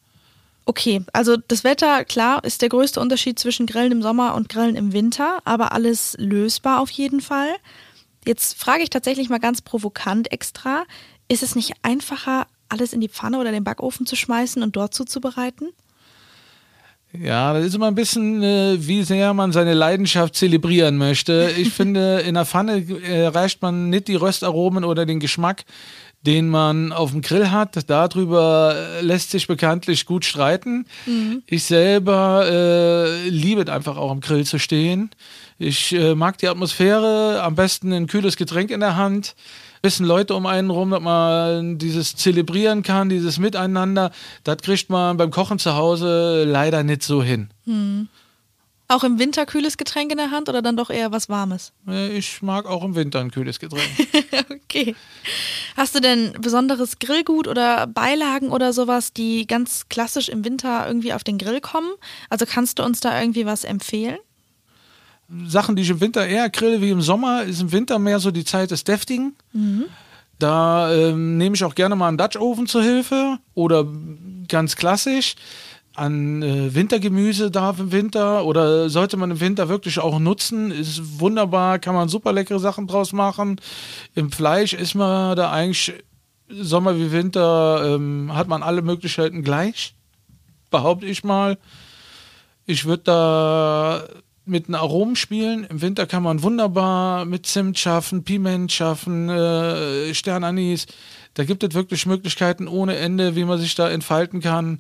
Okay, 0.68 1.04
also 1.14 1.38
das 1.38 1.64
Wetter, 1.64 2.04
klar, 2.06 2.44
ist 2.44 2.64
der 2.64 2.70
größte 2.70 3.00
Unterschied 3.00 3.38
zwischen 3.38 3.68
Grillen 3.68 3.92
im 3.92 4.02
Sommer 4.02 4.34
und 4.34 4.50
Grillen 4.50 4.76
im 4.76 4.94
Winter, 4.94 5.40
aber 5.46 5.72
alles 5.74 6.16
lösbar 6.20 6.82
auf 6.82 6.90
jeden 6.90 7.22
Fall. 7.22 7.50
Jetzt 8.26 8.58
frage 8.58 8.82
ich 8.82 8.90
tatsächlich 8.90 9.30
mal 9.30 9.40
ganz 9.40 9.62
provokant 9.62 10.32
extra, 10.32 10.86
ist 11.28 11.44
es 11.44 11.56
nicht 11.56 11.74
einfacher, 11.84 12.48
alles 12.68 12.94
in 12.94 13.02
die 13.02 13.10
Pfanne 13.10 13.40
oder 13.40 13.52
den 13.52 13.64
Backofen 13.64 14.08
zu 14.08 14.16
schmeißen 14.16 14.64
und 14.64 14.76
dort 14.76 14.96
zuzubereiten? 14.96 15.70
Ja, 17.22 17.54
das 17.54 17.66
ist 17.66 17.76
immer 17.76 17.88
ein 17.88 17.96
bisschen, 17.96 18.44
äh, 18.44 18.76
wie 18.80 19.04
sehr 19.04 19.34
man 19.34 19.52
seine 19.52 19.74
Leidenschaft 19.74 20.36
zelebrieren 20.36 20.98
möchte. 20.98 21.52
Ich 21.58 21.70
finde, 21.74 22.20
in 22.22 22.34
der 22.34 22.46
Pfanne 22.46 22.78
äh, 22.78 23.32
man 23.62 23.90
nicht 23.90 24.08
die 24.08 24.16
Röstaromen 24.16 24.84
oder 24.84 25.06
den 25.06 25.20
Geschmack, 25.20 25.64
den 26.26 26.50
man 26.50 26.92
auf 26.92 27.12
dem 27.12 27.22
Grill 27.22 27.52
hat. 27.52 27.90
Darüber 27.90 28.76
äh, 28.76 29.02
lässt 29.02 29.32
sich 29.32 29.48
bekanntlich 29.48 30.06
gut 30.06 30.26
streiten. 30.26 30.86
Ich 31.48 31.64
selber 31.64 32.46
äh, 32.50 33.30
liebe 33.30 33.62
es 33.62 33.70
einfach 33.70 33.98
auch 33.98 34.12
am 34.12 34.22
Grill 34.22 34.46
zu 34.46 34.60
stehen. 34.60 35.12
Ich 35.58 35.94
äh, 35.94 36.16
mag 36.16 36.38
die 36.38 36.48
Atmosphäre, 36.48 37.42
am 37.42 37.56
besten 37.56 37.94
ein 37.94 38.08
kühles 38.08 38.36
Getränk 38.36 38.72
in 38.72 38.82
der 38.82 38.98
Hand 38.98 39.36
bisschen 39.86 40.08
Leute 40.08 40.34
um 40.34 40.48
einen 40.48 40.72
rum, 40.72 40.90
dass 40.90 41.00
man 41.00 41.78
dieses 41.78 42.16
zelebrieren 42.16 42.82
kann, 42.82 43.08
dieses 43.08 43.38
Miteinander, 43.38 44.12
das 44.44 44.58
kriegt 44.58 44.90
man 44.90 45.16
beim 45.16 45.30
Kochen 45.30 45.60
zu 45.60 45.76
Hause 45.76 46.44
leider 46.44 46.82
nicht 46.82 47.04
so 47.04 47.22
hin. 47.22 47.50
Auch 48.88 49.04
im 49.04 49.18
Winter 49.18 49.48
kühles 49.48 49.78
Getränk 49.78 50.12
in 50.12 50.18
der 50.18 50.30
Hand 50.30 50.48
oder 50.48 50.62
dann 50.62 50.78
doch 50.78 50.92
eher 50.92 51.12
was 51.12 51.28
Warmes? 51.28 51.74
Ich 51.88 52.44
mag 52.44 52.68
auch 52.68 52.84
im 52.84 52.96
Winter 52.96 53.20
ein 53.20 53.32
kühles 53.32 53.60
Getränk. 53.60 53.90
okay. 54.50 54.96
Hast 55.76 55.96
du 55.96 56.00
denn 56.00 56.34
besonderes 56.40 57.00
Grillgut 57.00 57.48
oder 57.48 57.88
Beilagen 57.88 58.50
oder 58.50 58.74
sowas, 58.74 59.12
die 59.12 59.48
ganz 59.48 59.90
klassisch 59.90 60.30
im 60.30 60.46
Winter 60.46 60.86
irgendwie 60.88 61.14
auf 61.14 61.24
den 61.24 61.40
Grill 61.40 61.62
kommen? 61.62 61.92
Also 62.30 62.46
kannst 62.46 62.78
du 62.78 62.84
uns 62.84 63.00
da 63.00 63.20
irgendwie 63.20 63.48
was 63.48 63.64
empfehlen? 63.64 64.20
Sachen, 65.48 65.76
die 65.76 65.82
ich 65.82 65.90
im 65.90 66.02
Winter 66.02 66.28
eher 66.28 66.50
grille 66.52 66.82
wie 66.82 66.92
im 66.92 67.02
Sommer, 67.02 67.44
ist 67.44 67.62
im 67.62 67.72
Winter 67.72 67.98
mehr 67.98 68.20
so 68.20 68.30
die 68.30 68.46
Zeit 68.46 68.70
des 68.70 68.84
Deftigen. 68.84 69.36
Da 70.38 70.94
ähm, 70.94 71.38
nehme 71.38 71.56
ich 71.56 71.64
auch 71.64 71.76
gerne 71.76 71.96
mal 71.96 72.10
einen 72.10 72.18
Dutch 72.18 72.38
Oven 72.38 72.68
zur 72.68 72.84
Hilfe 72.84 73.40
oder 73.54 73.88
ganz 74.48 74.76
klassisch. 74.76 75.36
An 75.96 76.42
äh, 76.42 76.76
Wintergemüse 76.76 77.52
darf 77.52 77.80
im 77.80 77.92
Winter 77.92 78.46
oder 78.46 78.90
sollte 78.90 79.18
man 79.18 79.32
im 79.32 79.40
Winter 79.40 79.70
wirklich 79.70 80.00
auch 80.00 80.20
nutzen. 80.20 80.72
Ist 80.72 81.20
wunderbar, 81.20 81.80
kann 81.80 81.96
man 81.96 82.10
super 82.10 82.34
leckere 82.34 82.60
Sachen 82.60 82.88
draus 82.88 83.14
machen. 83.14 83.62
Im 84.14 84.32
Fleisch 84.32 84.74
ist 84.74 84.96
man 84.96 85.36
da 85.36 85.52
eigentlich 85.52 85.94
Sommer 86.50 86.98
wie 86.98 87.12
Winter 87.12 87.96
ähm, 87.96 88.32
hat 88.34 88.48
man 88.48 88.62
alle 88.62 88.82
Möglichkeiten 88.82 89.44
gleich, 89.44 89.96
behaupte 90.70 91.06
ich 91.08 91.24
mal. 91.24 91.58
Ich 92.68 92.86
würde 92.86 93.04
da 93.04 94.04
mit 94.46 94.68
einem 94.68 94.76
Aromen 94.76 95.16
spielen. 95.16 95.66
Im 95.70 95.82
Winter 95.82 96.06
kann 96.06 96.24
man 96.24 96.44
wunderbar 96.44 97.26
mit 97.26 97.48
Zimt 97.48 97.80
schaffen, 97.80 98.24
Piment 98.24 98.72
schaffen, 98.72 99.30
äh, 99.30 100.14
Sternanis. 100.14 100.86
Da 101.34 101.44
gibt 101.44 101.64
es 101.64 101.74
wirklich 101.74 102.06
Möglichkeiten 102.06 102.68
ohne 102.68 102.96
Ende, 102.96 103.36
wie 103.36 103.44
man 103.44 103.60
sich 103.60 103.76
da 103.76 103.90
entfalten 103.90 104.42
kann. 104.42 104.80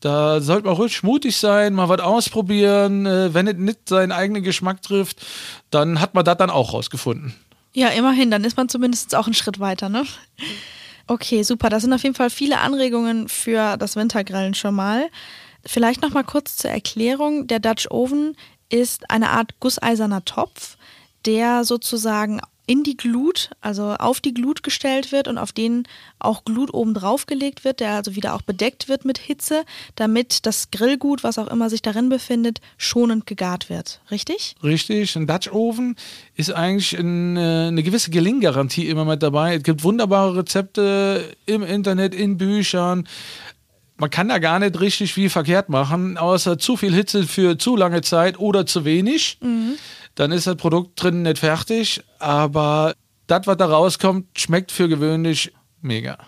Da 0.00 0.40
sollte 0.40 0.66
man 0.66 0.76
ruhig 0.76 1.02
mutig 1.02 1.36
sein, 1.36 1.74
mal 1.74 1.88
was 1.88 2.00
ausprobieren. 2.00 3.06
Äh, 3.06 3.34
wenn 3.34 3.46
es 3.46 3.56
nicht 3.56 3.88
seinen 3.88 4.12
eigenen 4.12 4.42
Geschmack 4.42 4.82
trifft, 4.82 5.24
dann 5.70 6.00
hat 6.00 6.14
man 6.14 6.24
das 6.24 6.38
dann 6.38 6.50
auch 6.50 6.72
rausgefunden. 6.72 7.34
Ja, 7.72 7.88
immerhin, 7.88 8.30
dann 8.30 8.44
ist 8.44 8.56
man 8.56 8.68
zumindest 8.68 9.14
auch 9.14 9.26
einen 9.26 9.34
Schritt 9.34 9.60
weiter, 9.60 9.88
ne? 9.88 10.04
Okay, 11.06 11.42
super. 11.42 11.68
Das 11.68 11.82
sind 11.82 11.92
auf 11.92 12.02
jeden 12.02 12.14
Fall 12.14 12.30
viele 12.30 12.58
Anregungen 12.58 13.28
für 13.28 13.76
das 13.76 13.96
Wintergrillen 13.96 14.54
schon 14.54 14.74
mal. 14.74 15.08
Vielleicht 15.66 16.02
noch 16.02 16.10
mal 16.10 16.24
kurz 16.24 16.56
zur 16.56 16.70
Erklärung. 16.70 17.46
Der 17.46 17.58
Dutch 17.58 17.90
Oven 17.90 18.36
ist 18.70 19.10
eine 19.10 19.30
Art 19.30 19.60
gusseiserner 19.60 20.24
Topf, 20.24 20.76
der 21.26 21.64
sozusagen 21.64 22.40
in 22.70 22.84
die 22.84 22.96
Glut, 22.96 23.50
also 23.60 23.94
auf 23.94 24.20
die 24.20 24.32
Glut 24.32 24.62
gestellt 24.62 25.10
wird 25.10 25.26
und 25.26 25.38
auf 25.38 25.50
den 25.50 25.88
auch 26.20 26.44
Glut 26.44 26.72
oben 26.72 26.94
drauf 26.94 27.26
gelegt 27.26 27.64
wird, 27.64 27.80
der 27.80 27.94
also 27.94 28.14
wieder 28.14 28.32
auch 28.32 28.42
bedeckt 28.42 28.88
wird 28.88 29.04
mit 29.04 29.18
Hitze, 29.18 29.64
damit 29.96 30.46
das 30.46 30.70
Grillgut, 30.70 31.24
was 31.24 31.36
auch 31.36 31.48
immer 31.48 31.68
sich 31.68 31.82
darin 31.82 32.08
befindet, 32.08 32.60
schonend 32.78 33.26
gegart 33.26 33.70
wird. 33.70 34.00
Richtig? 34.12 34.54
Richtig. 34.62 35.16
Ein 35.16 35.26
Dutch 35.26 35.50
Oven 35.50 35.96
ist 36.36 36.52
eigentlich 36.52 36.96
ein, 36.96 37.36
äh, 37.36 37.40
eine 37.40 37.82
gewisse 37.82 38.12
Gelinggarantie 38.12 38.86
immer 38.86 39.04
mit 39.04 39.20
dabei. 39.20 39.56
Es 39.56 39.64
gibt 39.64 39.82
wunderbare 39.82 40.36
Rezepte 40.36 41.24
im 41.46 41.64
Internet, 41.64 42.14
in 42.14 42.38
Büchern 42.38 43.08
man 43.96 44.08
kann 44.08 44.30
da 44.30 44.38
gar 44.38 44.58
nicht 44.60 44.80
richtig 44.80 45.12
viel 45.12 45.28
verkehrt 45.28 45.68
machen, 45.68 46.16
außer 46.16 46.56
zu 46.58 46.78
viel 46.78 46.94
Hitze 46.94 47.24
für 47.24 47.58
zu 47.58 47.76
lange 47.76 48.00
Zeit 48.00 48.38
oder 48.38 48.64
zu 48.64 48.86
wenig. 48.86 49.36
Mhm 49.42 49.74
dann 50.20 50.32
ist 50.32 50.46
das 50.46 50.56
Produkt 50.56 51.02
drin 51.02 51.22
nicht 51.22 51.38
fertig, 51.38 52.02
aber 52.18 52.94
das, 53.26 53.46
was 53.46 53.56
da 53.56 53.64
rauskommt, 53.64 54.26
schmeckt 54.38 54.70
für 54.70 54.86
gewöhnlich 54.86 55.50
mega. 55.80 56.18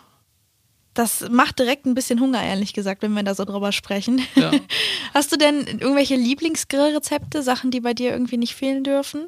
Das 0.94 1.28
macht 1.30 1.58
direkt 1.58 1.84
ein 1.84 1.94
bisschen 1.94 2.18
Hunger, 2.18 2.42
ehrlich 2.42 2.72
gesagt, 2.72 3.02
wenn 3.02 3.12
wir 3.12 3.22
da 3.22 3.34
so 3.34 3.44
drüber 3.44 3.70
sprechen. 3.70 4.22
Ja. 4.34 4.50
Hast 5.14 5.30
du 5.30 5.36
denn 5.36 5.66
irgendwelche 5.66 6.16
Lieblingsgrillrezepte, 6.16 7.42
Sachen, 7.42 7.70
die 7.70 7.80
bei 7.80 7.92
dir 7.92 8.12
irgendwie 8.12 8.38
nicht 8.38 8.54
fehlen 8.54 8.82
dürfen? 8.82 9.26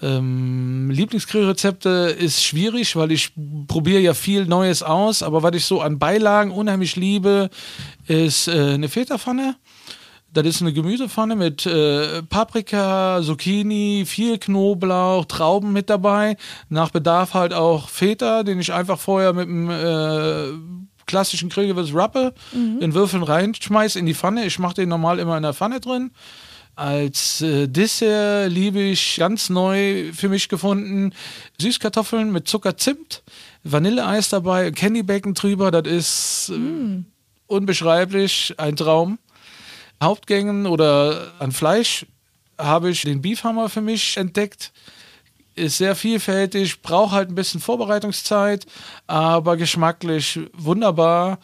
Ähm, 0.00 0.92
Lieblingsgrillrezepte 0.92 2.16
ist 2.16 2.44
schwierig, 2.44 2.94
weil 2.94 3.10
ich 3.10 3.32
probiere 3.66 4.00
ja 4.00 4.14
viel 4.14 4.46
Neues 4.46 4.84
aus, 4.84 5.24
aber 5.24 5.42
was 5.42 5.56
ich 5.56 5.64
so 5.64 5.80
an 5.80 5.98
Beilagen 5.98 6.52
unheimlich 6.52 6.94
liebe, 6.94 7.50
ist 8.06 8.46
äh, 8.46 8.74
eine 8.74 8.88
Feta-Pfanne 8.88 9.56
das 10.34 10.46
ist 10.46 10.62
eine 10.62 10.72
Gemüsepfanne 10.72 11.36
mit 11.36 11.64
äh, 11.64 12.22
Paprika, 12.22 13.20
Zucchini, 13.22 14.04
viel 14.06 14.38
Knoblauch, 14.38 15.24
Trauben 15.26 15.72
mit 15.72 15.88
dabei. 15.88 16.36
Nach 16.68 16.90
Bedarf 16.90 17.34
halt 17.34 17.54
auch 17.54 17.88
Feta, 17.88 18.42
den 18.42 18.60
ich 18.60 18.72
einfach 18.72 18.98
vorher 18.98 19.32
mit 19.32 19.48
einem 19.48 19.70
äh, 19.70 21.04
klassischen 21.06 21.48
Grillgewürz 21.48 21.94
rappe, 21.94 22.34
mhm. 22.52 22.80
in 22.80 22.94
Würfeln 22.94 23.22
reinschmeiße 23.22 23.98
in 23.98 24.06
die 24.06 24.14
Pfanne. 24.14 24.44
Ich 24.44 24.58
mache 24.58 24.74
den 24.74 24.88
normal 24.88 25.18
immer 25.18 25.36
in 25.36 25.42
der 25.42 25.54
Pfanne 25.54 25.80
drin. 25.80 26.10
Als 26.76 27.40
äh, 27.40 27.68
Dessert 27.68 28.50
liebe 28.50 28.80
ich 28.80 29.16
ganz 29.16 29.48
neu 29.48 30.12
für 30.12 30.28
mich 30.28 30.48
gefunden 30.48 31.12
Süßkartoffeln 31.60 32.32
mit 32.32 32.48
Zucker, 32.48 32.76
Zimt, 32.76 33.22
Vanilleeis 33.62 34.28
dabei, 34.28 34.72
Candy 34.72 35.04
Bacon 35.04 35.34
drüber. 35.34 35.70
Das 35.70 35.86
ist 35.86 36.48
äh, 36.52 36.58
mm. 36.58 37.06
unbeschreiblich, 37.46 38.54
ein 38.58 38.74
Traum. 38.74 39.18
Hauptgängen 40.04 40.66
oder 40.66 41.32
an 41.38 41.52
Fleisch 41.52 42.06
habe 42.58 42.90
ich 42.90 43.02
den 43.02 43.20
Beefhammer 43.20 43.68
für 43.68 43.80
mich 43.80 44.16
entdeckt. 44.16 44.72
Ist 45.56 45.78
sehr 45.78 45.94
vielfältig, 45.94 46.82
braucht 46.82 47.12
halt 47.12 47.28
ein 47.28 47.34
bisschen 47.34 47.60
Vorbereitungszeit, 47.60 48.66
aber 49.06 49.56
geschmacklich 49.56 50.40
wunderbar. 50.52 51.38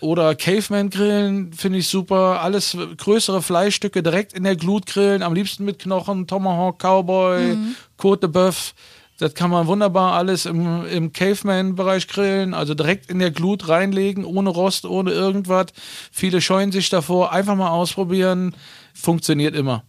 Oder 0.00 0.34
Caveman 0.34 0.88
grillen 0.90 1.52
finde 1.52 1.78
ich 1.78 1.88
super. 1.88 2.40
Alles 2.40 2.76
größere 2.96 3.42
Fleischstücke 3.42 4.02
direkt 4.02 4.32
in 4.32 4.44
der 4.44 4.56
Glut 4.56 4.86
grillen, 4.86 5.22
am 5.22 5.34
liebsten 5.34 5.64
mit 5.64 5.78
Knochen, 5.78 6.26
Tomahawk, 6.26 6.78
Cowboy, 6.78 7.54
mhm. 7.54 7.76
Côte 7.98 8.20
de 8.20 8.30
Boeuf. 8.30 8.74
Das 9.20 9.34
kann 9.34 9.50
man 9.50 9.66
wunderbar 9.66 10.14
alles 10.14 10.46
im, 10.46 10.86
im 10.86 11.12
Caveman-Bereich 11.12 12.08
grillen, 12.08 12.54
also 12.54 12.74
direkt 12.74 13.10
in 13.10 13.18
der 13.18 13.30
Glut 13.30 13.68
reinlegen, 13.68 14.24
ohne 14.24 14.48
Rost, 14.48 14.86
ohne 14.86 15.12
irgendwas. 15.12 15.66
Viele 16.10 16.40
scheuen 16.40 16.72
sich 16.72 16.88
davor. 16.88 17.32
Einfach 17.32 17.54
mal 17.54 17.68
ausprobieren. 17.68 18.56
Funktioniert 18.94 19.54
immer. 19.54 19.84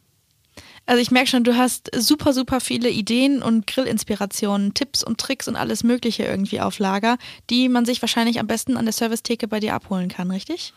Also 0.85 1.01
ich 1.01 1.11
merke 1.11 1.29
schon, 1.29 1.45
du 1.45 1.55
hast 1.55 1.89
super, 1.95 2.33
super 2.33 2.59
viele 2.59 2.89
Ideen 2.89 3.41
und 3.41 3.67
Grillinspirationen, 3.67 4.73
Tipps 4.73 5.03
und 5.03 5.19
Tricks 5.19 5.47
und 5.47 5.55
alles 5.55 5.83
Mögliche 5.83 6.23
irgendwie 6.23 6.59
auf 6.59 6.79
Lager, 6.79 7.17
die 7.49 7.69
man 7.69 7.85
sich 7.85 8.01
wahrscheinlich 8.01 8.39
am 8.39 8.47
besten 8.47 8.75
an 8.75 8.85
der 8.85 8.93
Servicetheke 8.93 9.47
bei 9.47 9.61
dir 9.61 9.73
abholen 9.73 10.09
kann, 10.09 10.31
richtig? 10.31 10.73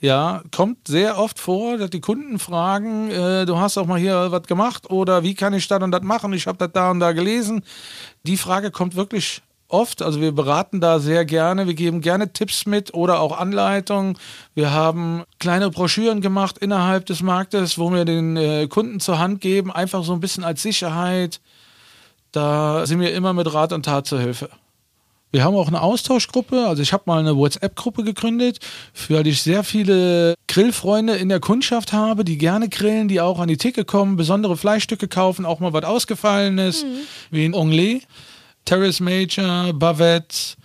Ja, 0.00 0.42
kommt 0.54 0.88
sehr 0.88 1.18
oft 1.18 1.38
vor, 1.38 1.78
dass 1.78 1.88
die 1.90 2.00
Kunden 2.00 2.38
fragen, 2.38 3.10
äh, 3.10 3.46
du 3.46 3.58
hast 3.58 3.78
auch 3.78 3.86
mal 3.86 3.98
hier 3.98 4.30
was 4.30 4.42
gemacht 4.42 4.90
oder 4.90 5.22
wie 5.22 5.34
kann 5.34 5.54
ich 5.54 5.68
das 5.68 5.82
und 5.82 5.90
das 5.90 6.02
machen? 6.02 6.34
Ich 6.34 6.46
habe 6.46 6.58
das 6.58 6.70
da 6.72 6.90
und 6.90 7.00
da 7.00 7.12
gelesen. 7.12 7.62
Die 8.24 8.36
Frage 8.36 8.70
kommt 8.70 8.94
wirklich 8.94 9.42
oft. 9.68 10.02
Also 10.02 10.20
wir 10.20 10.32
beraten 10.32 10.80
da 10.80 10.98
sehr 10.98 11.24
gerne. 11.24 11.66
Wir 11.66 11.74
geben 11.74 12.00
gerne 12.00 12.32
Tipps 12.32 12.66
mit 12.66 12.94
oder 12.94 13.20
auch 13.20 13.38
Anleitungen. 13.38 14.18
Wir 14.54 14.72
haben 14.72 15.24
kleine 15.38 15.70
Broschüren 15.70 16.20
gemacht 16.20 16.58
innerhalb 16.58 17.06
des 17.06 17.22
Marktes, 17.22 17.78
wo 17.78 17.92
wir 17.92 18.04
den 18.04 18.36
äh, 18.36 18.66
Kunden 18.68 19.00
zur 19.00 19.18
Hand 19.18 19.40
geben, 19.40 19.72
einfach 19.72 20.04
so 20.04 20.12
ein 20.12 20.20
bisschen 20.20 20.44
als 20.44 20.62
Sicherheit. 20.62 21.40
Da 22.32 22.86
sind 22.86 23.00
wir 23.00 23.14
immer 23.14 23.32
mit 23.32 23.52
Rat 23.52 23.72
und 23.72 23.84
Tat 23.84 24.06
zur 24.06 24.20
Hilfe. 24.20 24.50
Wir 25.32 25.44
haben 25.44 25.56
auch 25.56 25.68
eine 25.68 25.82
Austauschgruppe. 25.82 26.66
Also 26.66 26.82
ich 26.82 26.92
habe 26.92 27.04
mal 27.06 27.18
eine 27.18 27.36
WhatsApp-Gruppe 27.36 28.04
gegründet, 28.04 28.58
weil 29.08 29.26
ich 29.26 29.42
sehr 29.42 29.64
viele 29.64 30.34
Grillfreunde 30.48 31.14
in 31.16 31.28
der 31.28 31.40
Kundschaft 31.40 31.92
habe, 31.92 32.24
die 32.24 32.38
gerne 32.38 32.68
grillen, 32.68 33.08
die 33.08 33.20
auch 33.20 33.38
an 33.38 33.48
die 33.48 33.56
Theke 33.56 33.84
kommen, 33.84 34.16
besondere 34.16 34.56
Fleischstücke 34.56 35.08
kaufen, 35.08 35.44
auch 35.44 35.60
mal 35.60 35.72
was 35.72 35.84
ausgefallenes, 35.84 36.84
mhm. 36.84 36.98
wie 37.30 37.44
ein 37.44 37.54
Onglet, 37.54 38.06
Terrace 38.64 39.00
Major, 39.00 39.72
Bavette, 39.72 40.56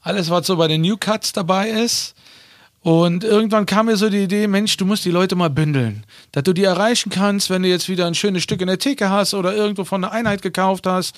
alles, 0.00 0.30
was 0.30 0.46
so 0.46 0.56
bei 0.56 0.68
den 0.68 0.80
New 0.80 0.96
Cuts 0.96 1.32
dabei 1.32 1.68
ist. 1.68 2.14
Und 2.88 3.22
irgendwann 3.22 3.66
kam 3.66 3.84
mir 3.84 3.98
so 3.98 4.08
die 4.08 4.22
Idee, 4.22 4.46
Mensch, 4.46 4.78
du 4.78 4.86
musst 4.86 5.04
die 5.04 5.10
Leute 5.10 5.36
mal 5.36 5.50
bündeln. 5.50 6.04
Dass 6.32 6.44
du 6.44 6.54
die 6.54 6.64
erreichen 6.64 7.10
kannst, 7.10 7.50
wenn 7.50 7.62
du 7.62 7.68
jetzt 7.68 7.90
wieder 7.90 8.06
ein 8.06 8.14
schönes 8.14 8.42
Stück 8.42 8.62
in 8.62 8.66
der 8.66 8.78
Theke 8.78 9.10
hast 9.10 9.34
oder 9.34 9.54
irgendwo 9.54 9.84
von 9.84 10.02
einer 10.02 10.10
Einheit 10.10 10.40
gekauft 10.40 10.86
hast 10.86 11.14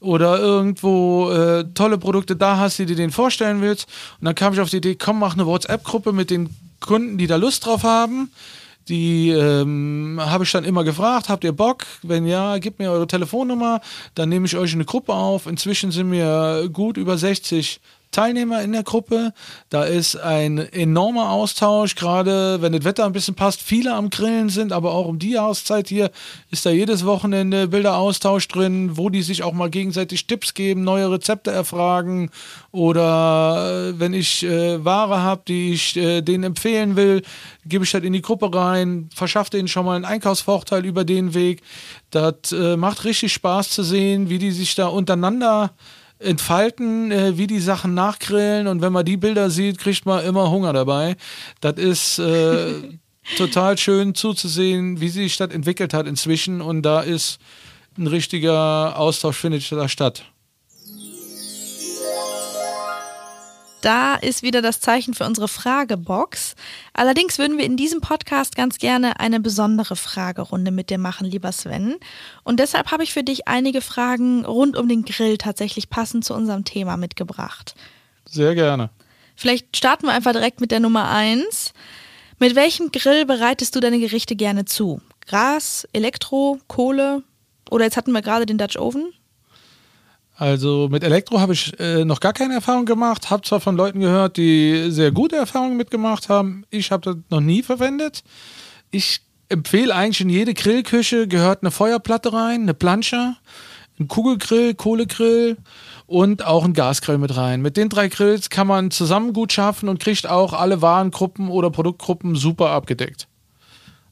oder 0.00 0.38
irgendwo 0.38 1.30
äh, 1.30 1.64
tolle 1.72 1.96
Produkte 1.96 2.36
da 2.36 2.58
hast, 2.58 2.78
die 2.78 2.84
du 2.84 2.94
denen 2.94 3.12
vorstellen 3.12 3.62
willst. 3.62 3.88
Und 4.20 4.26
dann 4.26 4.34
kam 4.34 4.52
ich 4.52 4.60
auf 4.60 4.68
die 4.68 4.76
Idee, 4.76 4.94
komm, 4.94 5.20
mach 5.20 5.32
eine 5.32 5.46
WhatsApp-Gruppe 5.46 6.12
mit 6.12 6.28
den 6.28 6.50
Kunden, 6.80 7.16
die 7.16 7.26
da 7.26 7.36
Lust 7.36 7.64
drauf 7.64 7.82
haben. 7.82 8.30
Die 8.90 9.30
ähm, 9.30 10.20
habe 10.22 10.44
ich 10.44 10.52
dann 10.52 10.64
immer 10.64 10.84
gefragt, 10.84 11.30
habt 11.30 11.44
ihr 11.44 11.52
Bock? 11.52 11.86
Wenn 12.02 12.26
ja, 12.26 12.58
gebt 12.58 12.78
mir 12.78 12.90
eure 12.90 13.06
Telefonnummer, 13.06 13.80
dann 14.14 14.28
nehme 14.28 14.44
ich 14.44 14.54
euch 14.54 14.74
in 14.74 14.80
eine 14.80 14.84
Gruppe 14.84 15.14
auf. 15.14 15.46
Inzwischen 15.46 15.92
sind 15.92 16.12
wir 16.12 16.68
gut 16.70 16.98
über 16.98 17.16
60 17.16 17.80
Teilnehmer 18.16 18.62
in 18.62 18.72
der 18.72 18.82
Gruppe. 18.82 19.34
Da 19.68 19.84
ist 19.84 20.16
ein 20.16 20.56
enormer 20.56 21.32
Austausch, 21.32 21.96
gerade 21.96 22.62
wenn 22.62 22.72
das 22.72 22.84
Wetter 22.84 23.04
ein 23.04 23.12
bisschen 23.12 23.34
passt. 23.34 23.60
Viele 23.60 23.92
am 23.92 24.08
Grillen 24.08 24.48
sind, 24.48 24.72
aber 24.72 24.92
auch 24.92 25.04
um 25.04 25.18
die 25.18 25.32
Jahreszeit 25.32 25.88
hier 25.88 26.10
ist 26.50 26.64
da 26.64 26.70
jedes 26.70 27.04
Wochenende 27.04 27.68
Bilderaustausch 27.68 28.48
drin, 28.48 28.96
wo 28.96 29.10
die 29.10 29.20
sich 29.20 29.42
auch 29.42 29.52
mal 29.52 29.68
gegenseitig 29.68 30.26
Tipps 30.26 30.54
geben, 30.54 30.82
neue 30.82 31.10
Rezepte 31.10 31.50
erfragen 31.50 32.30
oder 32.72 33.90
äh, 33.90 34.00
wenn 34.00 34.14
ich 34.14 34.42
äh, 34.44 34.82
Ware 34.82 35.20
habe, 35.20 35.42
die 35.46 35.74
ich 35.74 35.94
äh, 35.98 36.22
denen 36.22 36.44
empfehlen 36.44 36.96
will, 36.96 37.20
gebe 37.66 37.84
ich 37.84 37.90
das 37.90 38.02
in 38.02 38.14
die 38.14 38.22
Gruppe 38.22 38.48
rein, 38.54 39.10
verschaffe 39.14 39.50
denen 39.50 39.68
schon 39.68 39.84
mal 39.84 39.96
einen 39.96 40.06
Einkaufsvorteil 40.06 40.86
über 40.86 41.04
den 41.04 41.34
Weg. 41.34 41.60
Das 42.10 42.50
äh, 42.52 42.78
macht 42.78 43.04
richtig 43.04 43.34
Spaß 43.34 43.68
zu 43.68 43.82
sehen, 43.82 44.30
wie 44.30 44.38
die 44.38 44.52
sich 44.52 44.74
da 44.74 44.86
untereinander 44.86 45.72
entfalten, 46.18 47.10
äh, 47.12 47.36
wie 47.36 47.46
die 47.46 47.60
Sachen 47.60 47.94
nachgrillen 47.94 48.66
und 48.66 48.80
wenn 48.80 48.92
man 48.92 49.04
die 49.04 49.16
Bilder 49.16 49.50
sieht, 49.50 49.78
kriegt 49.78 50.06
man 50.06 50.24
immer 50.24 50.50
Hunger 50.50 50.72
dabei. 50.72 51.16
Das 51.60 51.74
ist 51.74 52.18
äh, 52.18 52.74
total 53.36 53.76
schön 53.78 54.14
zuzusehen, 54.14 55.00
wie 55.00 55.08
sich 55.08 55.36
das 55.36 55.50
entwickelt 55.50 55.92
hat 55.92 56.06
inzwischen 56.06 56.60
und 56.60 56.82
da 56.82 57.00
ist 57.00 57.38
ein 57.98 58.06
richtiger 58.06 58.98
Austausch 58.98 59.36
findet 59.36 59.70
da 59.72 59.88
statt. 59.88 60.24
Da 63.86 64.16
ist 64.16 64.42
wieder 64.42 64.62
das 64.62 64.80
Zeichen 64.80 65.14
für 65.14 65.24
unsere 65.24 65.46
Fragebox. 65.46 66.56
Allerdings 66.92 67.38
würden 67.38 67.56
wir 67.56 67.64
in 67.64 67.76
diesem 67.76 68.00
Podcast 68.00 68.56
ganz 68.56 68.78
gerne 68.78 69.20
eine 69.20 69.38
besondere 69.38 69.94
Fragerunde 69.94 70.72
mit 70.72 70.90
dir 70.90 70.98
machen, 70.98 71.24
lieber 71.24 71.52
Sven. 71.52 71.94
Und 72.42 72.58
deshalb 72.58 72.90
habe 72.90 73.04
ich 73.04 73.12
für 73.12 73.22
dich 73.22 73.46
einige 73.46 73.80
Fragen 73.80 74.44
rund 74.44 74.76
um 74.76 74.88
den 74.88 75.04
Grill 75.04 75.38
tatsächlich 75.38 75.88
passend 75.88 76.24
zu 76.24 76.34
unserem 76.34 76.64
Thema 76.64 76.96
mitgebracht. 76.96 77.76
Sehr 78.24 78.56
gerne. 78.56 78.90
Vielleicht 79.36 79.76
starten 79.76 80.06
wir 80.06 80.14
einfach 80.14 80.32
direkt 80.32 80.60
mit 80.60 80.72
der 80.72 80.80
Nummer 80.80 81.08
eins. 81.08 81.72
Mit 82.40 82.56
welchem 82.56 82.90
Grill 82.90 83.24
bereitest 83.24 83.76
du 83.76 83.80
deine 83.80 84.00
Gerichte 84.00 84.34
gerne 84.34 84.64
zu? 84.64 85.00
Gas, 85.28 85.86
Elektro, 85.92 86.58
Kohle 86.66 87.22
oder 87.70 87.84
jetzt 87.84 87.96
hatten 87.96 88.10
wir 88.10 88.22
gerade 88.22 88.46
den 88.46 88.58
Dutch 88.58 88.76
Oven? 88.76 89.12
Also 90.36 90.88
mit 90.90 91.02
Elektro 91.02 91.40
habe 91.40 91.54
ich 91.54 91.78
äh, 91.80 92.04
noch 92.04 92.20
gar 92.20 92.34
keine 92.34 92.54
Erfahrung 92.54 92.84
gemacht. 92.84 93.30
Habe 93.30 93.42
zwar 93.42 93.60
von 93.60 93.76
Leuten 93.76 94.00
gehört, 94.00 94.36
die 94.36 94.90
sehr 94.90 95.10
gute 95.10 95.36
Erfahrungen 95.36 95.78
mitgemacht 95.78 96.28
haben. 96.28 96.64
Ich 96.70 96.90
habe 96.90 97.02
das 97.02 97.16
noch 97.30 97.40
nie 97.40 97.62
verwendet. 97.62 98.22
Ich 98.90 99.22
empfehle 99.48 99.94
eigentlich 99.94 100.20
in 100.20 100.28
jede 100.28 100.52
Grillküche 100.52 101.26
gehört 101.26 101.62
eine 101.62 101.70
Feuerplatte 101.70 102.32
rein, 102.32 102.62
eine 102.62 102.74
Plancha, 102.74 103.36
ein 103.98 104.08
Kugelgrill, 104.08 104.74
Kohlegrill 104.74 105.56
und 106.06 106.44
auch 106.44 106.64
ein 106.64 106.74
Gasgrill 106.74 107.18
mit 107.18 107.34
rein. 107.36 107.62
Mit 107.62 107.78
den 107.78 107.88
drei 107.88 108.08
Grills 108.08 108.50
kann 108.50 108.66
man 108.66 108.90
zusammen 108.90 109.32
gut 109.32 109.52
schaffen 109.52 109.88
und 109.88 110.00
kriegt 110.00 110.28
auch 110.28 110.52
alle 110.52 110.82
Warengruppen 110.82 111.48
oder 111.48 111.70
Produktgruppen 111.70 112.34
super 112.34 112.70
abgedeckt. 112.70 113.26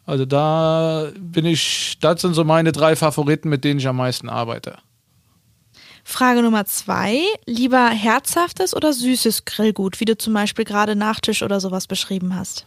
Also 0.07 0.25
da 0.25 1.09
bin 1.19 1.45
ich, 1.45 1.99
das 2.01 2.23
sind 2.23 2.35
so 2.35 2.45
meine 2.45 2.73
drei 2.73 2.97
Favoriten, 2.97 3.49
mit 3.49 3.65
denen 3.65 3.81
ich 3.81 3.89
am 3.89 3.97
meisten 3.97 4.29
arbeite. 4.29 4.79
Frage 6.05 6.43
Nummer 6.43 6.67
zwei. 6.67 7.23
Lieber 7.47 7.89
herzhaftes 7.89 8.75
oder 8.75 8.93
süßes 8.93 9.47
Grillgut, 9.47 10.01
wie 10.01 10.05
du 10.05 10.17
zum 10.17 10.35
Beispiel 10.35 10.65
gerade 10.65 10.95
Nachtisch 10.95 11.43
oder 11.43 11.61
sowas 11.61 11.87
beschrieben 11.87 12.37
hast? 12.37 12.67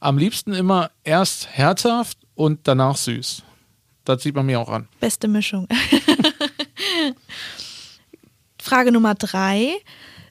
Am 0.00 0.18
liebsten 0.18 0.52
immer 0.52 0.90
erst 1.02 1.48
herzhaft 1.48 2.18
und 2.34 2.60
danach 2.64 2.96
süß. 2.96 3.42
Das 4.04 4.22
sieht 4.22 4.34
man 4.34 4.46
mir 4.46 4.60
auch 4.60 4.68
an. 4.68 4.88
Beste 5.00 5.28
Mischung. 5.28 5.66
Frage 8.60 8.92
Nummer 8.92 9.14
drei. 9.14 9.74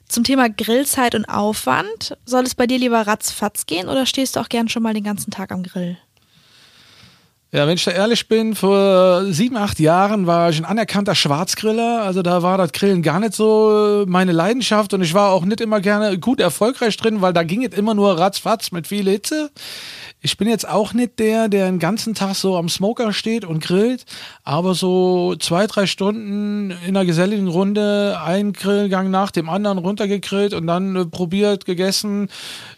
Zum 0.08 0.24
Thema 0.24 0.48
Grillzeit 0.50 1.14
und 1.14 1.24
Aufwand. 1.24 2.16
Soll 2.26 2.44
es 2.44 2.54
bei 2.54 2.66
dir 2.66 2.78
lieber 2.78 3.06
ratzfatz 3.06 3.66
gehen 3.66 3.88
oder 3.88 4.04
stehst 4.06 4.36
du 4.36 4.40
auch 4.40 4.48
gern 4.48 4.68
schon 4.68 4.82
mal 4.82 4.94
den 4.94 5.04
ganzen 5.04 5.30
Tag 5.30 5.50
am 5.52 5.62
Grill? 5.62 5.96
Ja, 7.54 7.66
wenn 7.66 7.74
ich 7.74 7.84
da 7.84 7.90
ehrlich 7.90 8.28
bin, 8.28 8.54
vor 8.54 9.26
sieben, 9.26 9.58
acht 9.58 9.78
Jahren 9.78 10.26
war 10.26 10.48
ich 10.48 10.56
ein 10.56 10.64
anerkannter 10.64 11.14
Schwarzgriller. 11.14 12.00
Also 12.00 12.22
da 12.22 12.42
war 12.42 12.56
das 12.56 12.72
Grillen 12.72 13.02
gar 13.02 13.20
nicht 13.20 13.34
so 13.34 14.06
meine 14.08 14.32
Leidenschaft 14.32 14.94
und 14.94 15.02
ich 15.02 15.12
war 15.12 15.32
auch 15.32 15.44
nicht 15.44 15.60
immer 15.60 15.82
gerne 15.82 16.18
gut 16.18 16.40
erfolgreich 16.40 16.96
drin, 16.96 17.20
weil 17.20 17.34
da 17.34 17.42
ging 17.42 17.62
es 17.62 17.76
immer 17.76 17.92
nur 17.92 18.18
ratzfatz 18.18 18.72
mit 18.72 18.86
viel 18.86 19.06
Hitze. 19.06 19.50
Ich 20.22 20.38
bin 20.38 20.48
jetzt 20.48 20.66
auch 20.66 20.94
nicht 20.94 21.18
der, 21.18 21.48
der 21.48 21.66
den 21.66 21.78
ganzen 21.78 22.14
Tag 22.14 22.36
so 22.36 22.56
am 22.56 22.70
Smoker 22.70 23.12
steht 23.12 23.44
und 23.44 23.62
grillt, 23.62 24.06
aber 24.44 24.74
so 24.74 25.34
zwei, 25.34 25.66
drei 25.66 25.84
Stunden 25.84 26.70
in 26.70 26.96
einer 26.96 27.04
geselligen 27.04 27.48
Runde 27.48 28.18
ein 28.24 28.54
Grillgang 28.54 29.10
nach 29.10 29.30
dem 29.30 29.50
anderen 29.50 29.76
runtergegrillt 29.76 30.54
und 30.54 30.66
dann 30.66 30.96
äh, 30.96 31.04
probiert, 31.04 31.66
gegessen, 31.66 32.30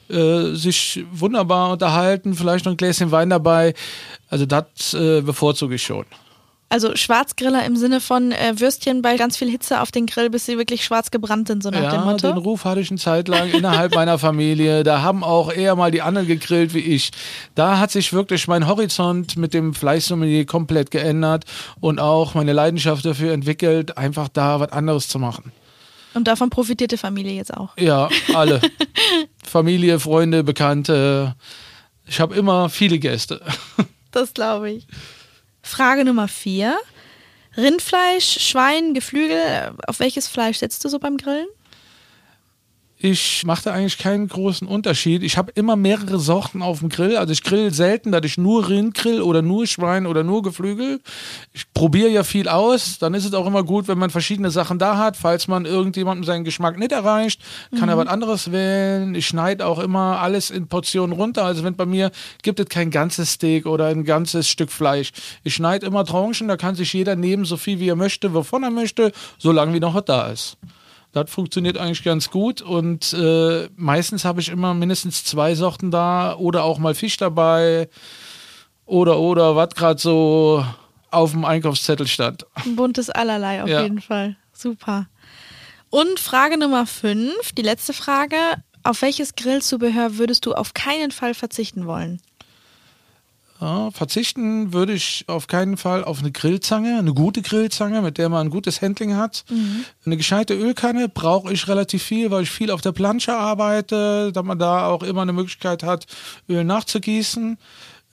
äh, 0.08 0.54
sich 0.54 1.04
wunderbar 1.12 1.72
unterhalten, 1.72 2.34
vielleicht 2.34 2.64
noch 2.64 2.72
ein 2.72 2.76
Gläschen 2.76 3.10
Wein 3.10 3.30
dabei. 3.30 3.74
Also 4.28 4.46
das 4.46 4.94
äh, 4.94 5.20
bevorzuge 5.20 5.76
ich 5.76 5.82
schon. 5.82 6.06
Also 6.74 6.96
Schwarzgriller 6.96 7.64
im 7.64 7.76
Sinne 7.76 8.00
von 8.00 8.32
äh, 8.32 8.58
Würstchen 8.58 9.00
bei 9.00 9.16
ganz 9.16 9.36
viel 9.36 9.48
Hitze 9.48 9.80
auf 9.80 9.92
den 9.92 10.06
Grill, 10.06 10.28
bis 10.28 10.46
sie 10.46 10.58
wirklich 10.58 10.84
schwarz 10.84 11.12
gebrannt 11.12 11.46
sind, 11.46 11.62
so 11.62 11.70
nach 11.70 11.80
ja, 11.80 11.90
dem 11.92 12.04
Motto. 12.04 12.26
den 12.26 12.38
Ruf 12.38 12.64
hatte 12.64 12.80
ich 12.80 12.90
eine 12.90 12.98
Zeit 12.98 13.28
lang 13.28 13.48
innerhalb 13.52 13.94
meiner 13.94 14.18
Familie. 14.18 14.82
Da 14.82 15.00
haben 15.02 15.22
auch 15.22 15.52
eher 15.52 15.76
mal 15.76 15.92
die 15.92 16.02
anderen 16.02 16.26
gegrillt 16.26 16.74
wie 16.74 16.80
ich. 16.80 17.12
Da 17.54 17.78
hat 17.78 17.92
sich 17.92 18.12
wirklich 18.12 18.48
mein 18.48 18.66
Horizont 18.66 19.36
mit 19.36 19.54
dem 19.54 19.72
Fleischsommelier 19.72 20.46
komplett 20.46 20.90
geändert 20.90 21.44
und 21.80 22.00
auch 22.00 22.34
meine 22.34 22.52
Leidenschaft 22.52 23.04
dafür 23.04 23.32
entwickelt, 23.32 23.96
einfach 23.96 24.28
da 24.28 24.58
was 24.58 24.72
anderes 24.72 25.06
zu 25.06 25.20
machen. 25.20 25.52
Und 26.14 26.28
davon 26.28 26.50
profitiert 26.50 26.92
die 26.92 26.96
Familie 26.96 27.34
jetzt 27.34 27.52
auch. 27.52 27.76
Ja, 27.76 28.08
alle. 28.34 28.60
Familie, 29.44 30.00
Freunde, 30.00 30.44
Bekannte. 30.44 31.34
Ich 32.06 32.20
habe 32.20 32.34
immer 32.34 32.68
viele 32.68 32.98
Gäste. 32.98 33.40
Das 34.12 34.32
glaube 34.32 34.70
ich. 34.70 34.86
Frage 35.60 36.04
Nummer 36.04 36.28
vier. 36.28 36.78
Rindfleisch, 37.56 38.38
Schwein, 38.40 38.94
Geflügel. 38.94 39.72
Auf 39.88 39.98
welches 39.98 40.28
Fleisch 40.28 40.58
setzt 40.58 40.84
du 40.84 40.88
so 40.88 41.00
beim 41.00 41.16
Grillen? 41.16 41.48
Ich 43.04 43.44
mache 43.44 43.64
da 43.64 43.72
eigentlich 43.74 43.98
keinen 43.98 44.28
großen 44.28 44.66
Unterschied. 44.66 45.22
Ich 45.24 45.36
habe 45.36 45.52
immer 45.54 45.76
mehrere 45.76 46.18
Sorten 46.18 46.62
auf 46.62 46.78
dem 46.78 46.88
Grill. 46.88 47.18
Also 47.18 47.34
ich 47.34 47.42
grill 47.42 47.70
selten, 47.70 48.12
dass 48.12 48.24
ich 48.24 48.38
nur 48.38 48.70
Rind 48.70 48.94
grill 48.94 49.20
oder 49.20 49.42
nur 49.42 49.66
Schwein 49.66 50.06
oder 50.06 50.24
nur 50.24 50.42
Geflügel. 50.42 51.00
Ich 51.52 51.70
probiere 51.74 52.08
ja 52.08 52.24
viel 52.24 52.48
aus. 52.48 52.98
Dann 52.98 53.12
ist 53.12 53.26
es 53.26 53.34
auch 53.34 53.46
immer 53.46 53.62
gut, 53.62 53.88
wenn 53.88 53.98
man 53.98 54.08
verschiedene 54.08 54.50
Sachen 54.50 54.78
da 54.78 54.96
hat. 54.96 55.18
Falls 55.18 55.48
man 55.48 55.66
irgendjemandem 55.66 56.24
seinen 56.24 56.44
Geschmack 56.44 56.78
nicht 56.78 56.92
erreicht, 56.92 57.42
kann 57.72 57.82
mhm. 57.82 57.88
er 57.90 57.98
was 57.98 58.06
anderes 58.06 58.52
wählen. 58.52 59.14
Ich 59.14 59.26
schneide 59.26 59.66
auch 59.66 59.80
immer 59.80 60.20
alles 60.20 60.48
in 60.48 60.68
Portionen 60.68 61.14
runter. 61.14 61.44
Also 61.44 61.62
wenn 61.62 61.76
bei 61.76 61.84
mir 61.84 62.10
gibt 62.40 62.58
es 62.58 62.70
kein 62.70 62.90
ganzes 62.90 63.32
Steak 63.32 63.66
oder 63.66 63.88
ein 63.88 64.04
ganzes 64.04 64.48
Stück 64.48 64.72
Fleisch. 64.72 65.12
Ich 65.42 65.54
schneide 65.54 65.84
immer 65.84 66.06
Tranchen, 66.06 66.48
da 66.48 66.56
kann 66.56 66.74
sich 66.74 66.90
jeder 66.94 67.16
nehmen, 67.16 67.44
so 67.44 67.58
viel 67.58 67.80
wie 67.80 67.88
er 67.90 67.96
möchte, 67.96 68.32
wovon 68.32 68.62
er 68.62 68.70
möchte, 68.70 69.12
solange 69.36 69.74
wie 69.74 69.80
noch 69.80 69.94
was 69.94 70.06
da 70.06 70.28
ist. 70.28 70.56
Das 71.14 71.30
funktioniert 71.30 71.78
eigentlich 71.78 72.02
ganz 72.02 72.28
gut 72.28 72.60
und 72.60 73.12
äh, 73.12 73.68
meistens 73.76 74.24
habe 74.24 74.40
ich 74.40 74.48
immer 74.48 74.74
mindestens 74.74 75.24
zwei 75.24 75.54
Sorten 75.54 75.92
da 75.92 76.34
oder 76.34 76.64
auch 76.64 76.78
mal 76.78 76.94
Fisch 76.94 77.16
dabei 77.16 77.88
oder 78.84 79.20
oder 79.20 79.54
was 79.54 79.76
gerade 79.76 80.00
so 80.00 80.66
auf 81.12 81.30
dem 81.30 81.44
Einkaufszettel 81.44 82.08
stand. 82.08 82.44
Ein 82.54 82.74
buntes 82.74 83.10
Allerlei 83.10 83.62
auf 83.62 83.68
ja. 83.68 83.82
jeden 83.82 84.00
Fall. 84.00 84.36
Super. 84.52 85.06
Und 85.88 86.18
Frage 86.18 86.58
Nummer 86.58 86.84
fünf, 86.84 87.52
die 87.56 87.62
letzte 87.62 87.92
Frage. 87.92 88.36
Auf 88.82 89.00
welches 89.00 89.36
Grillzubehör 89.36 90.18
würdest 90.18 90.44
du 90.44 90.52
auf 90.52 90.74
keinen 90.74 91.12
Fall 91.12 91.32
verzichten 91.32 91.86
wollen? 91.86 92.20
Ja, 93.60 93.90
verzichten 93.92 94.72
würde 94.72 94.92
ich 94.92 95.24
auf 95.28 95.46
keinen 95.46 95.76
Fall 95.76 96.04
auf 96.04 96.18
eine 96.20 96.32
Grillzange, 96.32 96.98
eine 96.98 97.14
gute 97.14 97.40
Grillzange, 97.40 98.02
mit 98.02 98.18
der 98.18 98.28
man 98.28 98.48
ein 98.48 98.50
gutes 98.50 98.82
Handling 98.82 99.14
hat. 99.16 99.44
Mhm. 99.48 99.84
Eine 100.04 100.16
gescheite 100.16 100.54
Ölkanne 100.54 101.08
brauche 101.08 101.52
ich 101.52 101.68
relativ 101.68 102.02
viel, 102.02 102.30
weil 102.30 102.42
ich 102.42 102.50
viel 102.50 102.70
auf 102.70 102.80
der 102.80 102.92
Plansche 102.92 103.32
arbeite, 103.32 104.32
da 104.32 104.42
man 104.42 104.58
da 104.58 104.88
auch 104.88 105.04
immer 105.04 105.22
eine 105.22 105.32
Möglichkeit 105.32 105.84
hat, 105.84 106.06
Öl 106.48 106.64
nachzugießen. 106.64 107.56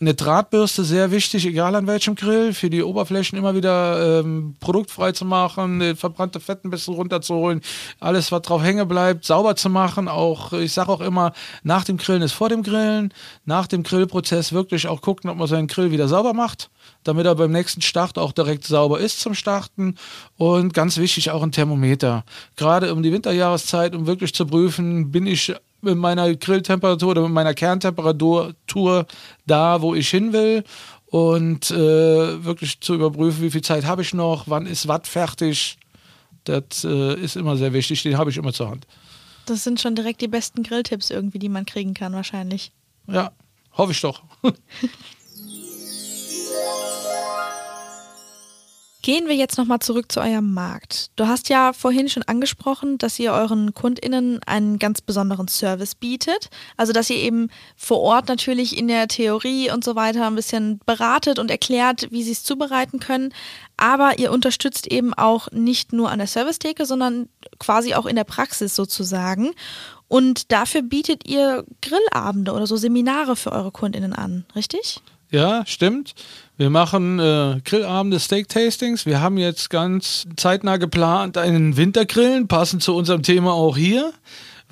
Eine 0.02 0.16
Drahtbürste 0.16 0.84
sehr 0.84 1.12
wichtig, 1.12 1.46
egal 1.46 1.76
an 1.76 1.86
welchem 1.86 2.16
Grill, 2.16 2.56
für 2.56 2.72
die 2.72 2.82
Oberflächen 2.82 3.38
immer 3.38 3.54
wieder 3.54 4.22
ähm, 4.22 4.56
produktfrei 4.60 5.12
zu 5.12 5.26
machen, 5.26 5.96
verbrannte 5.96 6.40
Fett 6.40 6.66
ein 6.66 6.72
bisschen 6.72 6.96
runterzuholen, 6.96 7.62
alles, 8.00 8.32
was 8.32 8.42
drauf 8.42 8.64
hängen 8.64 8.88
bleibt, 8.88 9.26
sauber 9.26 9.56
zu 9.56 9.70
machen. 9.70 10.08
Auch, 10.08 10.54
ich 10.54 10.74
sage 10.74 10.90
auch 10.90 11.02
immer, 11.02 11.34
nach 11.62 11.84
dem 11.84 11.98
Grillen 11.98 12.24
ist 12.24 12.32
vor 12.32 12.50
dem 12.50 12.64
Grillen, 12.64 13.14
nach 13.46 13.68
dem 13.68 13.84
Grillprozess 13.84 14.54
wirklich 14.54 14.88
auch 14.88 15.02
gucken, 15.02 15.30
ob 15.30 15.38
man 15.38 15.48
seinen 15.48 15.68
Grill 15.68 15.92
wieder 15.92 16.08
sauber 16.08 16.34
macht, 16.34 16.72
damit 17.04 17.28
er 17.28 17.36
beim 17.36 17.52
nächsten 17.52 17.84
Start 17.84 18.18
auch 18.18 18.32
direkt 18.32 18.64
sauber 18.64 19.00
ist 19.00 19.20
zum 19.20 19.36
Starten. 19.36 19.98
Und 20.36 20.74
ganz 20.74 20.98
wichtig 20.98 21.30
auch 21.30 21.44
ein 21.44 21.52
Thermometer. 21.52 22.26
Gerade 22.56 22.92
um 22.92 23.04
die 23.04 23.14
Winterjahreszeit, 23.14 23.94
um 23.94 24.08
wirklich 24.08 24.34
zu 24.34 24.48
prüfen, 24.48 25.12
bin 25.12 25.28
ich 25.28 25.54
mit 25.82 25.98
meiner 25.98 26.34
Grilltemperatur 26.36 27.12
oder 27.12 27.22
mit 27.24 27.32
meiner 27.32 27.54
Kerntemperatur 27.54 28.56
da, 29.46 29.82
wo 29.82 29.96
ich 29.96 30.10
hin 30.10 30.34
will 30.34 30.64
und 31.08 31.72
äh, 31.72 32.44
wirklich 32.44 32.80
zu 32.80 32.96
überprüfen, 32.96 33.44
wie 33.44 33.52
viel 33.52 33.62
Zeit 33.62 33.86
habe 33.86 34.02
ich 34.02 34.14
noch, 34.14 34.48
wann 34.48 34.66
ist 34.66 34.88
was 34.88 35.08
fertig. 35.08 35.78
Das 36.46 36.84
äh, 36.84 37.16
ist 37.20 37.36
immer 37.36 37.58
sehr 37.58 37.74
wichtig, 37.74 38.02
den 38.04 38.18
habe 38.18 38.30
ich 38.30 38.38
immer 38.38 38.54
zur 38.54 38.70
Hand. 38.70 38.88
Das 39.46 39.64
sind 39.64 39.82
schon 39.82 39.96
direkt 39.96 40.22
die 40.22 40.28
besten 40.28 40.64
Grilltipps 40.64 41.10
irgendwie, 41.10 41.40
die 41.40 41.50
man 41.50 41.66
kriegen 41.66 41.94
kann, 41.94 42.14
wahrscheinlich. 42.14 42.72
Ja, 43.08 43.32
hoffe 43.78 43.92
ich 43.92 44.02
doch. 44.02 44.24
Gehen 49.04 49.28
wir 49.28 49.36
jetzt 49.36 49.58
nochmal 49.58 49.80
zurück 49.80 50.12
zu 50.12 50.20
eurem 50.20 50.54
Markt. 50.54 51.10
Du 51.16 51.26
hast 51.26 51.50
ja 51.50 51.74
vorhin 51.74 52.08
schon 52.08 52.22
angesprochen, 52.24 53.00
dass 53.00 53.18
ihr 53.18 53.34
euren 53.34 53.74
KundInnen 53.74 54.42
einen 54.46 54.78
ganz 54.78 55.02
besonderen 55.02 55.48
Service 55.48 55.96
bietet. 55.96 56.52
Also, 56.78 56.94
dass 56.94 57.10
ihr 57.10 57.16
eben 57.16 57.50
vor 57.76 58.00
Ort 58.02 58.28
natürlich 58.28 58.78
in 58.78 58.88
der 58.88 59.08
Theorie 59.08 59.72
und 59.72 59.84
so 59.84 59.96
weiter 59.96 60.28
ein 60.28 60.36
bisschen 60.36 60.80
beratet 60.86 61.40
und 61.40 61.50
erklärt, 61.50 62.12
wie 62.12 62.22
sie 62.22 62.34
es 62.34 62.44
zubereiten 62.44 63.00
können. 63.00 63.34
Aber 63.76 64.20
ihr 64.20 64.32
unterstützt 64.32 64.86
eben 64.86 65.16
auch 65.16 65.52
nicht 65.52 65.94
nur 65.94 66.12
an 66.12 66.20
der 66.20 66.28
Servicetheke, 66.28 66.86
sondern 66.86 67.28
quasi 67.58 67.96
auch 67.96 68.06
in 68.06 68.16
der 68.16 68.24
Praxis 68.24 68.76
sozusagen. 68.76 69.52
Und 70.10 70.52
dafür 70.52 70.84
bietet 70.84 71.28
ihr 71.28 71.66
Grillabende 71.82 72.52
oder 72.54 72.68
so 72.68 72.78
Seminare 72.78 73.36
für 73.36 73.52
eure 73.52 73.72
KundInnen 73.72 74.14
an, 74.14 74.46
richtig? 74.56 75.02
Ja, 75.32 75.64
stimmt. 75.66 76.14
Wir 76.58 76.70
machen 76.70 77.18
äh, 77.20 77.62
Grillabende, 77.64 78.20
Steak-Tastings. 78.20 79.06
Wir 79.06 79.22
haben 79.22 79.38
jetzt 79.38 79.70
ganz 79.70 80.28
zeitnah 80.36 80.78
geplant 80.78 81.38
einen 81.38 81.78
Wintergrillen, 81.78 82.48
passend 82.48 82.84
zu 82.84 82.94
unserem 82.94 83.24
Thema 83.24 83.54
auch 83.54 83.78
hier. 83.78 84.14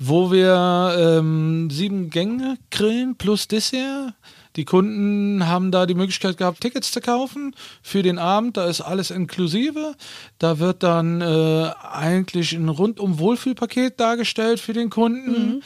wo 0.00 0.32
wir 0.32 0.96
ähm, 0.98 1.68
sieben 1.70 2.08
Gänge 2.10 2.56
grillen 2.70 3.16
plus 3.16 3.46
Dessert. 3.46 4.14
Die 4.56 4.64
Kunden 4.64 5.46
haben 5.46 5.70
da 5.70 5.86
die 5.86 5.94
Möglichkeit 5.94 6.38
gehabt, 6.38 6.60
Tickets 6.60 6.90
zu 6.90 7.00
kaufen 7.00 7.54
für 7.82 8.02
den 8.02 8.18
Abend. 8.18 8.56
Da 8.56 8.64
ist 8.64 8.80
alles 8.80 9.10
inklusive. 9.12 9.94
Da 10.38 10.58
wird 10.58 10.82
dann 10.82 11.20
äh, 11.20 11.70
eigentlich 11.92 12.52
ein 12.52 12.68
rundum 12.68 13.20
Wohlfühlpaket 13.20 14.00
dargestellt 14.00 14.58
für 14.58 14.72
den 14.72 14.90
Kunden. 14.90 15.30
Mhm. 15.30 15.62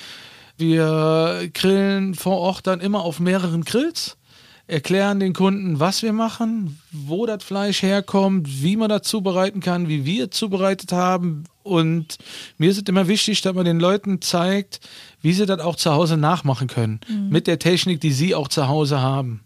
Wir 0.58 1.48
grillen 1.54 2.14
vor 2.14 2.36
Ort 2.38 2.66
dann 2.66 2.80
immer 2.80 3.02
auf 3.02 3.20
mehreren 3.20 3.64
Grills 3.64 4.16
erklären 4.66 5.20
den 5.20 5.34
Kunden, 5.34 5.78
was 5.78 6.02
wir 6.02 6.12
machen, 6.12 6.80
wo 6.90 7.26
das 7.26 7.44
Fleisch 7.44 7.82
herkommt, 7.82 8.62
wie 8.62 8.76
man 8.76 8.88
das 8.88 9.02
zubereiten 9.02 9.60
kann, 9.60 9.88
wie 9.88 10.04
wir 10.04 10.24
es 10.24 10.30
zubereitet 10.30 10.92
haben. 10.92 11.44
Und 11.62 12.18
mir 12.58 12.70
ist 12.70 12.78
es 12.78 12.84
immer 12.88 13.08
wichtig, 13.08 13.42
dass 13.42 13.54
man 13.54 13.64
den 13.64 13.80
Leuten 13.80 14.22
zeigt, 14.22 14.80
wie 15.20 15.32
sie 15.32 15.46
das 15.46 15.60
auch 15.60 15.76
zu 15.76 15.92
Hause 15.92 16.16
nachmachen 16.16 16.68
können. 16.68 17.00
Mhm. 17.08 17.28
Mit 17.28 17.46
der 17.46 17.58
Technik, 17.58 18.00
die 18.00 18.12
sie 18.12 18.34
auch 18.34 18.48
zu 18.48 18.68
Hause 18.68 19.00
haben. 19.00 19.40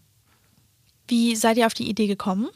Wie 1.07 1.35
seid 1.35 1.57
ihr 1.57 1.65
auf 1.65 1.73
die 1.73 1.89
Idee 1.89 2.07
gekommen? 2.07 2.49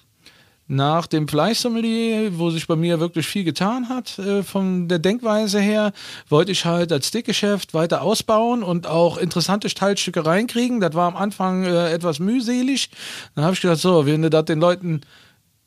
Nach 0.67 1.07
dem 1.07 1.27
Fleischsommelier, 1.27 2.37
wo 2.37 2.49
sich 2.49 2.67
bei 2.67 2.75
mir 2.75 2.99
wirklich 2.99 3.27
viel 3.27 3.43
getan 3.43 3.89
hat, 3.89 4.17
äh, 4.19 4.43
von 4.43 4.87
der 4.87 4.99
Denkweise 4.99 5.59
her, 5.59 5.91
wollte 6.29 6.51
ich 6.51 6.65
halt 6.65 6.91
als 6.91 7.07
Stickgeschäft 7.07 7.73
weiter 7.73 8.01
ausbauen 8.01 8.63
und 8.63 8.87
auch 8.87 9.17
interessante 9.17 9.67
Teilstücke 9.67 10.25
reinkriegen. 10.25 10.79
Das 10.79 10.93
war 10.93 11.07
am 11.07 11.17
Anfang 11.17 11.63
äh, 11.63 11.91
etwas 11.91 12.19
mühselig. 12.19 12.89
Dann 13.35 13.43
habe 13.43 13.53
ich 13.53 13.61
gedacht, 13.61 13.79
so, 13.79 14.05
wenn 14.05 14.21
du 14.21 14.29
das 14.29 14.45
den 14.45 14.59
Leuten 14.59 15.01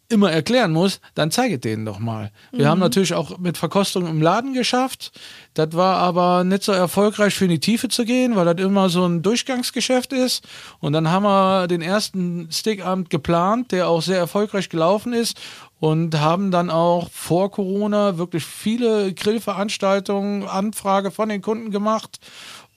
immer 0.08 0.30
erklären 0.30 0.72
muss, 0.72 1.00
dann 1.14 1.30
zeige 1.30 1.58
denen 1.58 1.84
doch 1.84 1.98
mal. 1.98 2.30
Wir 2.52 2.66
mhm. 2.66 2.70
haben 2.70 2.78
natürlich 2.80 3.14
auch 3.14 3.38
mit 3.38 3.56
Verkostung 3.56 4.06
im 4.06 4.22
Laden 4.22 4.54
geschafft. 4.54 5.12
Das 5.54 5.72
war 5.72 5.96
aber 5.96 6.44
nicht 6.44 6.62
so 6.62 6.72
erfolgreich 6.72 7.34
für 7.34 7.46
in 7.46 7.50
die 7.50 7.60
Tiefe 7.60 7.88
zu 7.88 8.04
gehen, 8.04 8.36
weil 8.36 8.44
das 8.44 8.64
immer 8.64 8.88
so 8.88 9.04
ein 9.04 9.22
Durchgangsgeschäft 9.22 10.12
ist. 10.12 10.46
Und 10.80 10.92
dann 10.92 11.10
haben 11.10 11.24
wir 11.24 11.66
den 11.66 11.82
ersten 11.82 12.48
Stickabend 12.52 13.10
geplant, 13.10 13.72
der 13.72 13.88
auch 13.88 14.02
sehr 14.02 14.18
erfolgreich 14.18 14.68
gelaufen 14.68 15.12
ist 15.12 15.38
und 15.80 16.18
haben 16.18 16.50
dann 16.50 16.70
auch 16.70 17.10
vor 17.10 17.50
Corona 17.50 18.16
wirklich 18.16 18.44
viele 18.44 19.12
Grillveranstaltungen, 19.12 20.46
Anfrage 20.46 21.10
von 21.10 21.28
den 21.28 21.42
Kunden 21.42 21.70
gemacht 21.70 22.20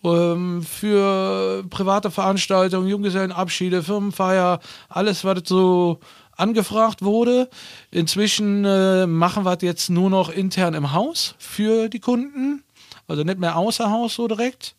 ähm, 0.03 0.63
für 0.63 1.63
private 1.69 2.11
Veranstaltungen, 2.11 2.87
Junggesellenabschiede, 2.87 3.83
Firmenfeier, 3.83 4.59
alles, 4.87 5.23
was 5.23 5.41
so 5.45 5.99
angefragt 6.39 7.01
wurde. 7.01 7.49
Inzwischen 7.91 8.65
äh, 8.65 9.05
machen 9.07 9.45
wir 9.45 9.53
es 9.53 9.61
jetzt 9.61 9.89
nur 9.89 10.09
noch 10.09 10.29
intern 10.29 10.73
im 10.73 10.93
Haus 10.93 11.35
für 11.37 11.89
die 11.89 11.99
Kunden, 11.99 12.63
also 13.07 13.23
nicht 13.23 13.39
mehr 13.39 13.57
außer 13.57 13.89
Haus 13.89 14.15
so 14.15 14.27
direkt, 14.27 14.75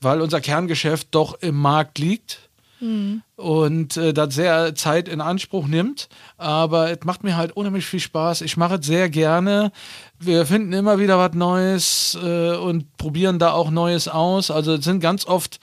weil 0.00 0.20
unser 0.20 0.40
Kerngeschäft 0.40 1.08
doch 1.12 1.40
im 1.40 1.56
Markt 1.56 1.98
liegt. 1.98 2.40
Mhm. 2.80 3.22
Und 3.36 3.96
äh, 3.96 4.12
das 4.12 4.34
sehr 4.34 4.74
Zeit 4.74 5.08
in 5.08 5.20
Anspruch 5.20 5.66
nimmt. 5.66 6.08
Aber 6.36 6.90
es 6.90 6.98
macht 7.04 7.24
mir 7.24 7.36
halt 7.36 7.56
unheimlich 7.56 7.86
viel 7.86 8.00
Spaß. 8.00 8.42
Ich 8.42 8.56
mache 8.56 8.76
es 8.76 8.86
sehr 8.86 9.10
gerne. 9.10 9.72
Wir 10.20 10.46
finden 10.46 10.72
immer 10.72 10.98
wieder 10.98 11.18
was 11.18 11.34
Neues 11.34 12.16
äh, 12.22 12.54
und 12.54 12.96
probieren 12.96 13.38
da 13.38 13.52
auch 13.52 13.70
Neues 13.70 14.06
aus. 14.06 14.50
Also 14.50 14.74
es 14.74 14.84
sind 14.84 15.00
ganz 15.00 15.26
oft 15.26 15.58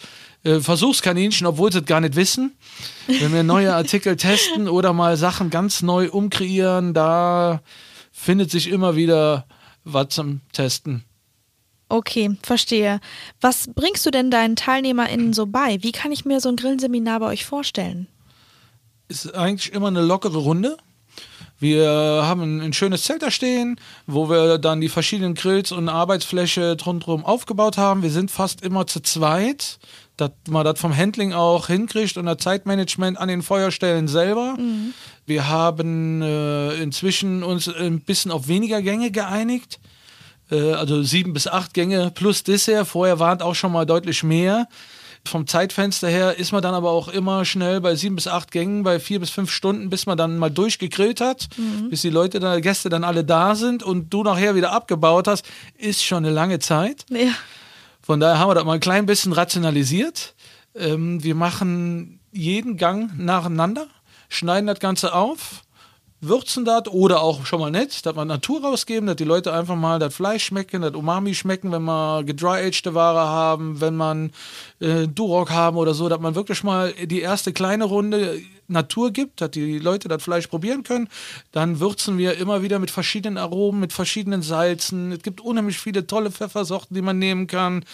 äh, 0.45 0.59
Versuchskaninchen, 0.59 1.47
obwohl 1.47 1.71
sie 1.71 1.79
es 1.79 1.85
gar 1.85 1.99
nicht 1.99 2.15
wissen. 2.15 2.55
Wenn 3.07 3.33
wir 3.33 3.43
neue 3.43 3.73
Artikel 3.75 4.15
testen 4.15 4.69
oder 4.69 4.93
mal 4.93 5.17
Sachen 5.17 5.49
ganz 5.49 5.81
neu 5.81 6.09
umkreieren, 6.09 6.93
da 6.93 7.61
findet 8.11 8.51
sich 8.51 8.69
immer 8.69 8.95
wieder 8.95 9.45
was 9.83 10.09
zum 10.09 10.41
Testen. 10.53 11.03
Okay, 11.89 12.37
verstehe. 12.43 12.99
Was 13.41 13.69
bringst 13.73 14.05
du 14.05 14.11
denn 14.11 14.31
deinen 14.31 14.55
TeilnehmerInnen 14.55 15.33
so 15.33 15.45
bei? 15.47 15.81
Wie 15.81 15.91
kann 15.91 16.11
ich 16.11 16.25
mir 16.25 16.39
so 16.39 16.49
ein 16.49 16.55
Grillseminar 16.55 17.19
bei 17.19 17.27
euch 17.27 17.45
vorstellen? 17.45 18.07
Ist 19.07 19.35
eigentlich 19.35 19.73
immer 19.73 19.87
eine 19.87 20.01
lockere 20.01 20.37
Runde. 20.37 20.77
Wir 21.59 21.89
haben 21.89 22.59
ein 22.59 22.73
schönes 22.73 23.03
Zelt 23.03 23.21
da 23.21 23.31
stehen, 23.31 23.79
wo 24.07 24.29
wir 24.29 24.57
dann 24.57 24.81
die 24.81 24.89
verschiedenen 24.89 25.35
Grills 25.35 25.71
und 25.71 25.87
Arbeitsfläche 25.87 26.75
rundherum 26.85 27.23
aufgebaut 27.23 27.77
haben. 27.77 28.03
Wir 28.03 28.11
sind 28.11 28.29
fast 28.29 28.61
immer 28.61 28.87
zu 28.87 28.99
zweit 28.99 29.79
dass 30.17 30.31
man 30.49 30.63
das 30.63 30.79
vom 30.79 30.95
Handling 30.95 31.33
auch 31.33 31.67
hinkriegt 31.67 32.17
und 32.17 32.25
das 32.25 32.37
Zeitmanagement 32.37 33.17
an 33.17 33.27
den 33.27 33.41
Feuerstellen 33.41 34.07
selber. 34.07 34.55
Mhm. 34.57 34.93
Wir 35.25 35.47
haben 35.47 36.21
äh, 36.21 36.75
inzwischen 36.75 37.43
uns 37.43 37.67
ein 37.67 38.01
bisschen 38.01 38.31
auf 38.31 38.47
weniger 38.47 38.81
Gänge 38.81 39.11
geeinigt. 39.11 39.79
Äh, 40.51 40.73
also 40.73 41.03
sieben 41.03 41.33
bis 41.33 41.47
acht 41.47 41.73
Gänge 41.73 42.11
plus 42.11 42.43
Dessert. 42.43 42.87
Vorher 42.87 43.19
waren 43.19 43.37
es 43.39 43.43
auch 43.43 43.55
schon 43.55 43.71
mal 43.71 43.85
deutlich 43.85 44.23
mehr. 44.23 44.67
Vom 45.27 45.47
Zeitfenster 45.47 46.07
her 46.07 46.37
ist 46.37 46.51
man 46.51 46.61
dann 46.61 46.75
aber 46.75 46.91
auch 46.91 47.07
immer 47.07 47.45
schnell 47.45 47.81
bei 47.81 47.95
sieben 47.95 48.15
bis 48.15 48.27
acht 48.27 48.51
Gängen, 48.51 48.83
bei 48.83 48.99
vier 48.99 49.19
bis 49.19 49.31
fünf 49.31 49.51
Stunden, 49.51 49.89
bis 49.89 50.05
man 50.05 50.17
dann 50.17 50.37
mal 50.37 50.51
durchgegrillt 50.51 51.19
hat, 51.19 51.47
mhm. 51.57 51.89
bis 51.89 52.03
die 52.03 52.11
Leute, 52.11 52.39
dann, 52.39 52.61
Gäste 52.61 52.89
dann 52.89 53.03
alle 53.03 53.23
da 53.23 53.55
sind 53.55 53.81
und 53.81 54.13
du 54.13 54.21
nachher 54.21 54.53
wieder 54.53 54.71
abgebaut 54.71 55.27
hast, 55.27 55.45
ist 55.77 56.03
schon 56.03 56.19
eine 56.19 56.33
lange 56.33 56.59
Zeit. 56.59 57.05
Ja. 57.09 57.31
Von 58.05 58.19
daher 58.19 58.37
haben 58.37 58.49
wir 58.49 58.53
das 58.53 58.65
mal 58.65 58.73
ein 58.73 58.79
klein 58.79 59.07
bisschen 59.07 59.33
rationalisiert. 59.33 60.35
Ähm, 60.75 61.23
wir 61.23 61.33
machen 61.33 62.19
jeden 62.31 62.77
Gang 62.77 63.17
nacheinander, 63.17 63.87
schneiden 64.29 64.67
das 64.67 64.77
Ganze 64.79 65.15
auf, 65.15 65.63
würzen 66.21 66.65
das 66.65 66.87
oder 66.87 67.21
auch 67.21 67.45
schon 67.45 67.59
mal 67.59 67.71
nett, 67.71 68.05
dass 68.05 68.15
wir 68.15 68.25
Natur 68.25 68.63
rausgeben, 68.63 69.07
dass 69.07 69.15
die 69.15 69.25
Leute 69.25 69.53
einfach 69.53 69.75
mal 69.75 69.99
das 69.99 70.15
Fleisch 70.15 70.45
schmecken, 70.45 70.81
das 70.81 70.93
Umami 70.93 71.35
schmecken, 71.35 71.71
wenn 71.71 71.83
wir 71.83 72.23
gedry-aged 72.23 72.93
Ware 72.93 73.27
haben, 73.27 73.81
wenn 73.81 73.95
man 73.95 74.31
äh, 74.79 75.07
Duroc 75.07 75.51
haben 75.51 75.77
oder 75.77 75.93
so, 75.93 76.09
dass 76.09 76.19
man 76.19 76.35
wirklich 76.35 76.63
mal 76.63 76.93
die 76.93 77.21
erste 77.21 77.53
kleine 77.53 77.85
Runde 77.85 78.41
Natur 78.67 79.11
gibt, 79.11 79.41
dass 79.41 79.51
die 79.51 79.79
Leute 79.79 80.07
das 80.07 80.23
Fleisch 80.23 80.47
probieren 80.47 80.83
können. 80.83 81.07
Dann 81.51 81.79
würzen 81.79 82.17
wir 82.17 82.37
immer 82.37 82.63
wieder 82.63 82.79
mit 82.79 82.91
verschiedenen 82.91 83.37
Aromen, 83.37 83.79
mit 83.79 83.93
verschiedenen 83.93 84.41
Salzen. 84.41 85.11
Es 85.11 85.21
gibt 85.21 85.41
unheimlich 85.41 85.77
viele 85.77 86.07
tolle 86.07 86.31
Pfeffersorten, 86.31 86.95
die 86.95 87.01
man 87.01 87.19
nehmen 87.19 87.47
kann. 87.47 87.85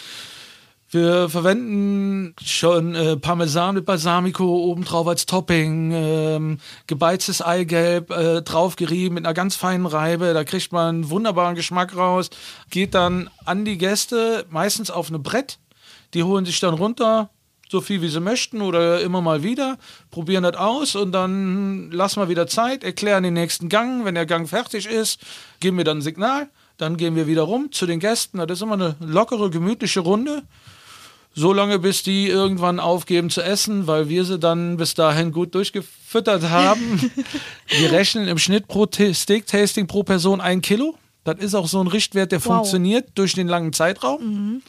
Wir 0.94 1.30
verwenden 1.30 2.34
schon 2.44 2.94
äh, 2.94 3.16
Parmesan 3.16 3.76
mit 3.76 3.86
Balsamico 3.86 4.44
obendrauf 4.44 5.08
als 5.08 5.24
Topping, 5.24 5.90
ähm, 5.90 6.58
gebeiztes 6.86 7.40
Eigelb 7.40 8.10
äh, 8.10 8.42
draufgerieben 8.42 9.14
mit 9.14 9.24
einer 9.24 9.32
ganz 9.32 9.56
feinen 9.56 9.86
Reibe. 9.86 10.34
Da 10.34 10.44
kriegt 10.44 10.70
man 10.70 10.88
einen 10.96 11.10
wunderbaren 11.10 11.54
Geschmack 11.54 11.96
raus. 11.96 12.28
Geht 12.68 12.92
dann 12.92 13.30
an 13.46 13.64
die 13.64 13.78
Gäste, 13.78 14.44
meistens 14.50 14.90
auf 14.90 15.08
ein 15.08 15.22
Brett. 15.22 15.58
Die 16.12 16.24
holen 16.24 16.44
sich 16.44 16.60
dann 16.60 16.74
runter, 16.74 17.30
so 17.70 17.80
viel 17.80 18.02
wie 18.02 18.08
sie 18.08 18.20
möchten 18.20 18.60
oder 18.60 19.00
immer 19.00 19.22
mal 19.22 19.42
wieder, 19.42 19.78
probieren 20.10 20.42
das 20.42 20.56
aus 20.56 20.94
und 20.94 21.12
dann 21.12 21.90
lassen 21.90 22.20
wir 22.20 22.28
wieder 22.28 22.46
Zeit, 22.46 22.84
erklären 22.84 23.22
den 23.22 23.32
nächsten 23.32 23.70
Gang. 23.70 24.04
Wenn 24.04 24.14
der 24.14 24.26
Gang 24.26 24.46
fertig 24.46 24.84
ist, 24.84 25.22
geben 25.58 25.78
wir 25.78 25.84
dann 25.84 25.98
ein 25.98 26.02
Signal. 26.02 26.50
Dann 26.76 26.98
gehen 26.98 27.16
wir 27.16 27.26
wieder 27.26 27.42
rum 27.42 27.72
zu 27.72 27.86
den 27.86 27.98
Gästen. 27.98 28.36
Das 28.36 28.58
ist 28.58 28.60
immer 28.60 28.74
eine 28.74 28.96
lockere, 29.00 29.48
gemütliche 29.48 30.00
Runde 30.00 30.42
so 31.34 31.52
lange, 31.52 31.78
bis 31.78 32.02
die 32.02 32.28
irgendwann 32.28 32.78
aufgeben 32.80 33.30
zu 33.30 33.42
essen, 33.42 33.86
weil 33.86 34.08
wir 34.08 34.24
sie 34.24 34.38
dann 34.38 34.76
bis 34.76 34.94
dahin 34.94 35.32
gut 35.32 35.54
durchgefüttert 35.54 36.50
haben. 36.50 37.10
wir 37.68 37.92
rechnen 37.92 38.28
im 38.28 38.38
Schnitt 38.38 38.68
pro 38.68 38.86
Steak-Tasting 38.86 39.86
pro 39.86 40.02
Person 40.02 40.40
ein 40.40 40.60
Kilo. 40.60 40.96
Das 41.24 41.38
ist 41.38 41.54
auch 41.54 41.68
so 41.68 41.80
ein 41.80 41.86
Richtwert, 41.86 42.32
der 42.32 42.44
wow. 42.44 42.56
funktioniert 42.56 43.10
durch 43.14 43.34
den 43.34 43.48
langen 43.48 43.72
Zeitraum. 43.72 44.22
Mhm. 44.22 44.62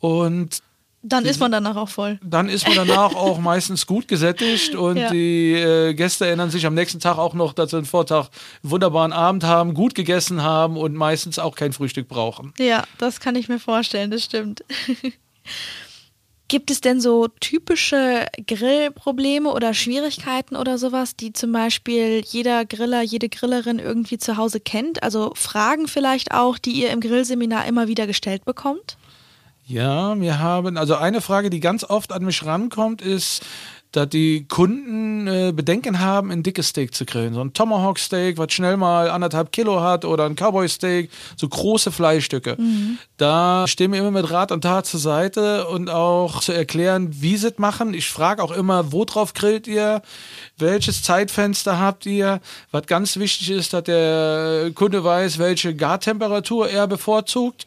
Und 0.00 0.62
dann 1.02 1.24
ist 1.24 1.38
man 1.38 1.52
danach 1.52 1.76
auch 1.76 1.88
voll. 1.88 2.18
Dann 2.22 2.48
ist 2.48 2.66
man 2.66 2.76
danach 2.76 3.14
auch 3.14 3.38
meistens 3.38 3.86
gut 3.86 4.08
gesättigt 4.08 4.74
und 4.74 4.96
ja. 4.96 5.10
die 5.10 5.54
äh, 5.54 5.94
Gäste 5.94 6.26
erinnern 6.26 6.50
sich 6.50 6.66
am 6.66 6.74
nächsten 6.74 6.98
Tag 6.98 7.18
auch 7.18 7.34
noch, 7.34 7.52
dass 7.52 7.70
sie 7.70 7.76
einen 7.76 7.86
Vortag 7.86 8.28
einen 8.62 8.72
wunderbaren 8.72 9.12
Abend 9.12 9.44
haben, 9.44 9.74
gut 9.74 9.94
gegessen 9.94 10.42
haben 10.42 10.76
und 10.76 10.94
meistens 10.94 11.38
auch 11.38 11.54
kein 11.54 11.72
Frühstück 11.72 12.08
brauchen. 12.08 12.52
Ja, 12.58 12.84
das 12.98 13.20
kann 13.20 13.36
ich 13.36 13.48
mir 13.48 13.60
vorstellen, 13.60 14.10
das 14.10 14.24
stimmt. 14.24 14.64
Gibt 16.48 16.70
es 16.70 16.80
denn 16.80 16.98
so 16.98 17.28
typische 17.40 18.26
Grillprobleme 18.46 19.50
oder 19.52 19.74
Schwierigkeiten 19.74 20.56
oder 20.56 20.78
sowas, 20.78 21.14
die 21.14 21.34
zum 21.34 21.52
Beispiel 21.52 22.22
jeder 22.26 22.64
Griller, 22.64 23.02
jede 23.02 23.28
Grillerin 23.28 23.78
irgendwie 23.78 24.16
zu 24.16 24.38
Hause 24.38 24.58
kennt? 24.58 25.02
Also 25.02 25.32
Fragen 25.34 25.88
vielleicht 25.88 26.32
auch, 26.32 26.56
die 26.56 26.72
ihr 26.72 26.90
im 26.90 27.00
Grillseminar 27.00 27.66
immer 27.66 27.86
wieder 27.86 28.06
gestellt 28.06 28.46
bekommt? 28.46 28.96
Ja, 29.66 30.18
wir 30.18 30.38
haben, 30.38 30.78
also 30.78 30.94
eine 30.94 31.20
Frage, 31.20 31.50
die 31.50 31.60
ganz 31.60 31.84
oft 31.84 32.12
an 32.12 32.24
mich 32.24 32.42
rankommt, 32.42 33.02
ist, 33.02 33.42
dass 33.92 34.08
die 34.08 34.46
Kunden 34.46 35.26
äh, 35.26 35.52
Bedenken 35.52 36.00
haben, 36.00 36.30
ein 36.30 36.42
dickes 36.42 36.68
Steak 36.68 36.94
zu 36.94 37.04
grillen. 37.04 37.34
So 37.34 37.40
ein 37.40 37.52
Tomahawk 37.52 37.98
Steak, 37.98 38.36
was 38.38 38.52
schnell 38.52 38.76
mal 38.76 39.10
anderthalb 39.10 39.52
Kilo 39.52 39.80
hat 39.80 40.04
oder 40.04 40.26
ein 40.26 40.34
Cowboy 40.34 40.68
Steak, 40.68 41.10
so 41.36 41.48
große 41.48 41.90
Fleischstücke. 41.90 42.56
Mhm. 42.58 42.98
Da 43.16 43.66
stehen 43.66 43.92
wir 43.92 44.00
immer 44.00 44.10
mit 44.10 44.30
Rat 44.30 44.52
und 44.52 44.62
Tat 44.62 44.86
zur 44.86 45.00
Seite 45.00 45.66
und 45.68 45.88
auch 45.88 46.40
zu 46.40 46.52
erklären, 46.52 47.08
wie 47.20 47.36
sie 47.36 47.48
es 47.48 47.58
machen. 47.58 47.94
Ich 47.94 48.10
frage 48.10 48.42
auch 48.42 48.52
immer, 48.52 48.92
wo 48.92 49.04
drauf 49.04 49.32
grillt 49.32 49.66
ihr? 49.66 50.02
Welches 50.58 51.02
Zeitfenster 51.02 51.78
habt 51.78 52.04
ihr? 52.06 52.40
Was 52.70 52.86
ganz 52.86 53.16
wichtig 53.16 53.50
ist, 53.50 53.72
dass 53.72 53.84
der 53.84 54.70
Kunde 54.74 55.02
weiß, 55.02 55.38
welche 55.38 55.74
Gartemperatur 55.74 56.68
er 56.68 56.86
bevorzugt 56.86 57.66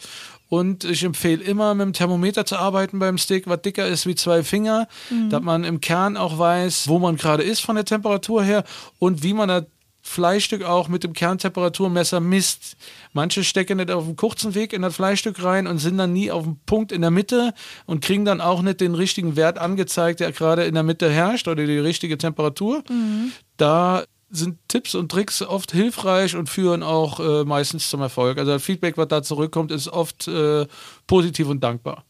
Und 0.52 0.84
ich 0.84 1.06
empfehle 1.06 1.42
immer, 1.42 1.74
mit 1.76 1.86
dem 1.86 1.94
Thermometer 1.94 2.46
zu 2.46 2.58
arbeiten 2.58 3.00
beim 3.00 3.18
Steak, 3.18 3.48
was 3.48 3.62
dicker 3.62 3.88
ist 3.88 4.06
wie 4.06 4.16
zwei 4.16 4.44
Finger, 4.44 4.90
mhm. 5.10 5.30
dass 5.30 5.42
man 5.42 5.64
im 5.64 5.80
Kern 5.80 6.18
auch 6.18 6.38
weiß, 6.38 6.90
wo 6.90 7.00
man 7.00 7.16
gerade 7.16 7.42
ist 7.42 7.62
von 7.62 7.78
der 7.78 7.86
Temperatur 7.86 8.44
her 8.44 8.66
und 9.00 9.24
wie 9.24 9.34
man 9.34 9.48
das 9.48 9.64
Fleischstück 10.02 10.64
auch 10.64 10.90
mit 10.90 11.06
dem 11.06 11.14
Kerntemperaturmesser 11.14 12.20
misst. 12.20 12.76
Manche 13.14 13.46
stecken 13.46 13.78
nicht 13.78 13.92
auf 13.92 14.04
dem 14.04 14.18
kurzen 14.18 14.54
Weg 14.54 14.74
in 14.74 14.82
das 14.82 14.96
Fleischstück 14.96 15.42
rein 15.42 15.68
und 15.68 15.78
sind 15.78 15.98
dann 15.98 16.12
nie 16.12 16.32
auf 16.32 16.44
dem 16.44 16.60
Punkt 16.66 16.92
in 16.92 17.00
der 17.00 17.12
Mitte 17.12 17.54
und 17.86 18.04
kriegen 18.04 18.26
dann 18.26 18.42
auch 18.42 18.62
nicht 18.62 18.82
den 18.82 18.94
richtigen 18.94 19.38
Wert 19.38 19.58
angezeigt, 19.58 20.20
der 20.20 20.34
gerade 20.34 20.66
in 20.66 20.74
der 20.74 20.84
Mitte 20.84 21.10
herrscht 21.10 21.48
oder 21.48 21.66
die 21.66 21.80
richtige 21.80 22.18
Temperatur. 22.18 22.84
Mhm. 22.90 23.32
Da 23.56 24.04
sind 24.32 24.58
Tipps 24.67 24.96
und 24.96 25.12
Tricks 25.12 25.41
oft 25.41 25.72
hilfreich 25.72 26.36
und 26.36 26.50
führen 26.50 26.84
auch 26.84 27.20
äh, 27.20 27.44
meistens 27.44 27.89
zum 27.89 28.02
Erfolg. 28.02 28.38
Also 28.38 28.52
das 28.52 28.63
Feedback, 28.63 28.98
was 28.98 29.08
da 29.10 29.22
zurückkommt, 29.22 29.72
ist 29.72 29.88
oft 29.88 30.28
äh, 30.28 30.65
positiv 31.08 31.48
und 31.48 31.62
dankbar. 31.62 32.06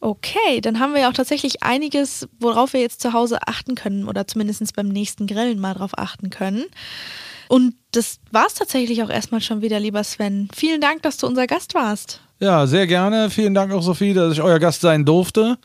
Okay, 0.00 0.62
dann 0.62 0.80
haben 0.80 0.94
wir 0.94 1.02
ja 1.02 1.10
auch 1.10 1.14
tatsächlich 1.14 1.62
einiges, 1.62 2.26
worauf 2.38 2.72
wir 2.72 2.80
jetzt 2.80 3.02
zu 3.02 3.12
Hause 3.12 3.38
achten 3.46 3.74
können 3.74 4.08
oder 4.08 4.26
zumindest 4.26 4.74
beim 4.74 4.88
nächsten 4.88 5.26
Grillen 5.26 5.60
mal 5.60 5.74
drauf 5.74 5.90
achten 5.96 6.30
können. 6.30 6.64
Und 7.48 7.74
das 7.92 8.20
war 8.30 8.46
es 8.46 8.54
tatsächlich 8.54 9.02
auch 9.02 9.10
erstmal 9.10 9.42
schon 9.42 9.60
wieder, 9.60 9.78
lieber 9.78 10.02
Sven. 10.04 10.48
Vielen 10.54 10.80
Dank, 10.80 11.02
dass 11.02 11.18
du 11.18 11.26
unser 11.26 11.46
Gast 11.46 11.74
warst. 11.74 12.20
Ja, 12.38 12.66
sehr 12.66 12.86
gerne. 12.86 13.28
Vielen 13.28 13.52
Dank 13.52 13.72
auch, 13.72 13.82
Sophie, 13.82 14.14
dass 14.14 14.32
ich 14.32 14.40
euer 14.40 14.58
Gast 14.58 14.80
sein 14.80 15.04
durfte. 15.04 15.58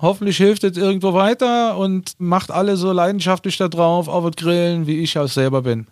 Hoffentlich 0.00 0.36
hilft 0.36 0.64
es 0.64 0.76
irgendwo 0.76 1.14
weiter 1.14 1.76
und 1.76 2.12
macht 2.18 2.50
alle 2.50 2.76
so 2.76 2.92
leidenschaftlich 2.92 3.56
da 3.56 3.68
drauf, 3.68 4.08
auf 4.08 4.24
das 4.24 4.36
Grillen, 4.36 4.86
wie 4.86 5.00
ich 5.00 5.18
auch 5.18 5.28
selber 5.28 5.62
bin. 5.62 5.86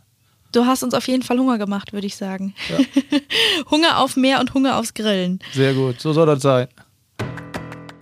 Du 0.52 0.64
hast 0.64 0.82
uns 0.82 0.94
auf 0.94 1.08
jeden 1.08 1.22
Fall 1.22 1.38
Hunger 1.38 1.58
gemacht, 1.58 1.92
würde 1.92 2.06
ich 2.06 2.16
sagen. 2.16 2.54
Ja. 2.70 2.78
Hunger 3.70 3.98
auf 3.98 4.16
mehr 4.16 4.40
und 4.40 4.54
Hunger 4.54 4.78
aufs 4.78 4.94
Grillen. 4.94 5.40
Sehr 5.52 5.74
gut, 5.74 6.00
so 6.00 6.12
soll 6.12 6.26
das 6.26 6.42
sein. 6.42 6.68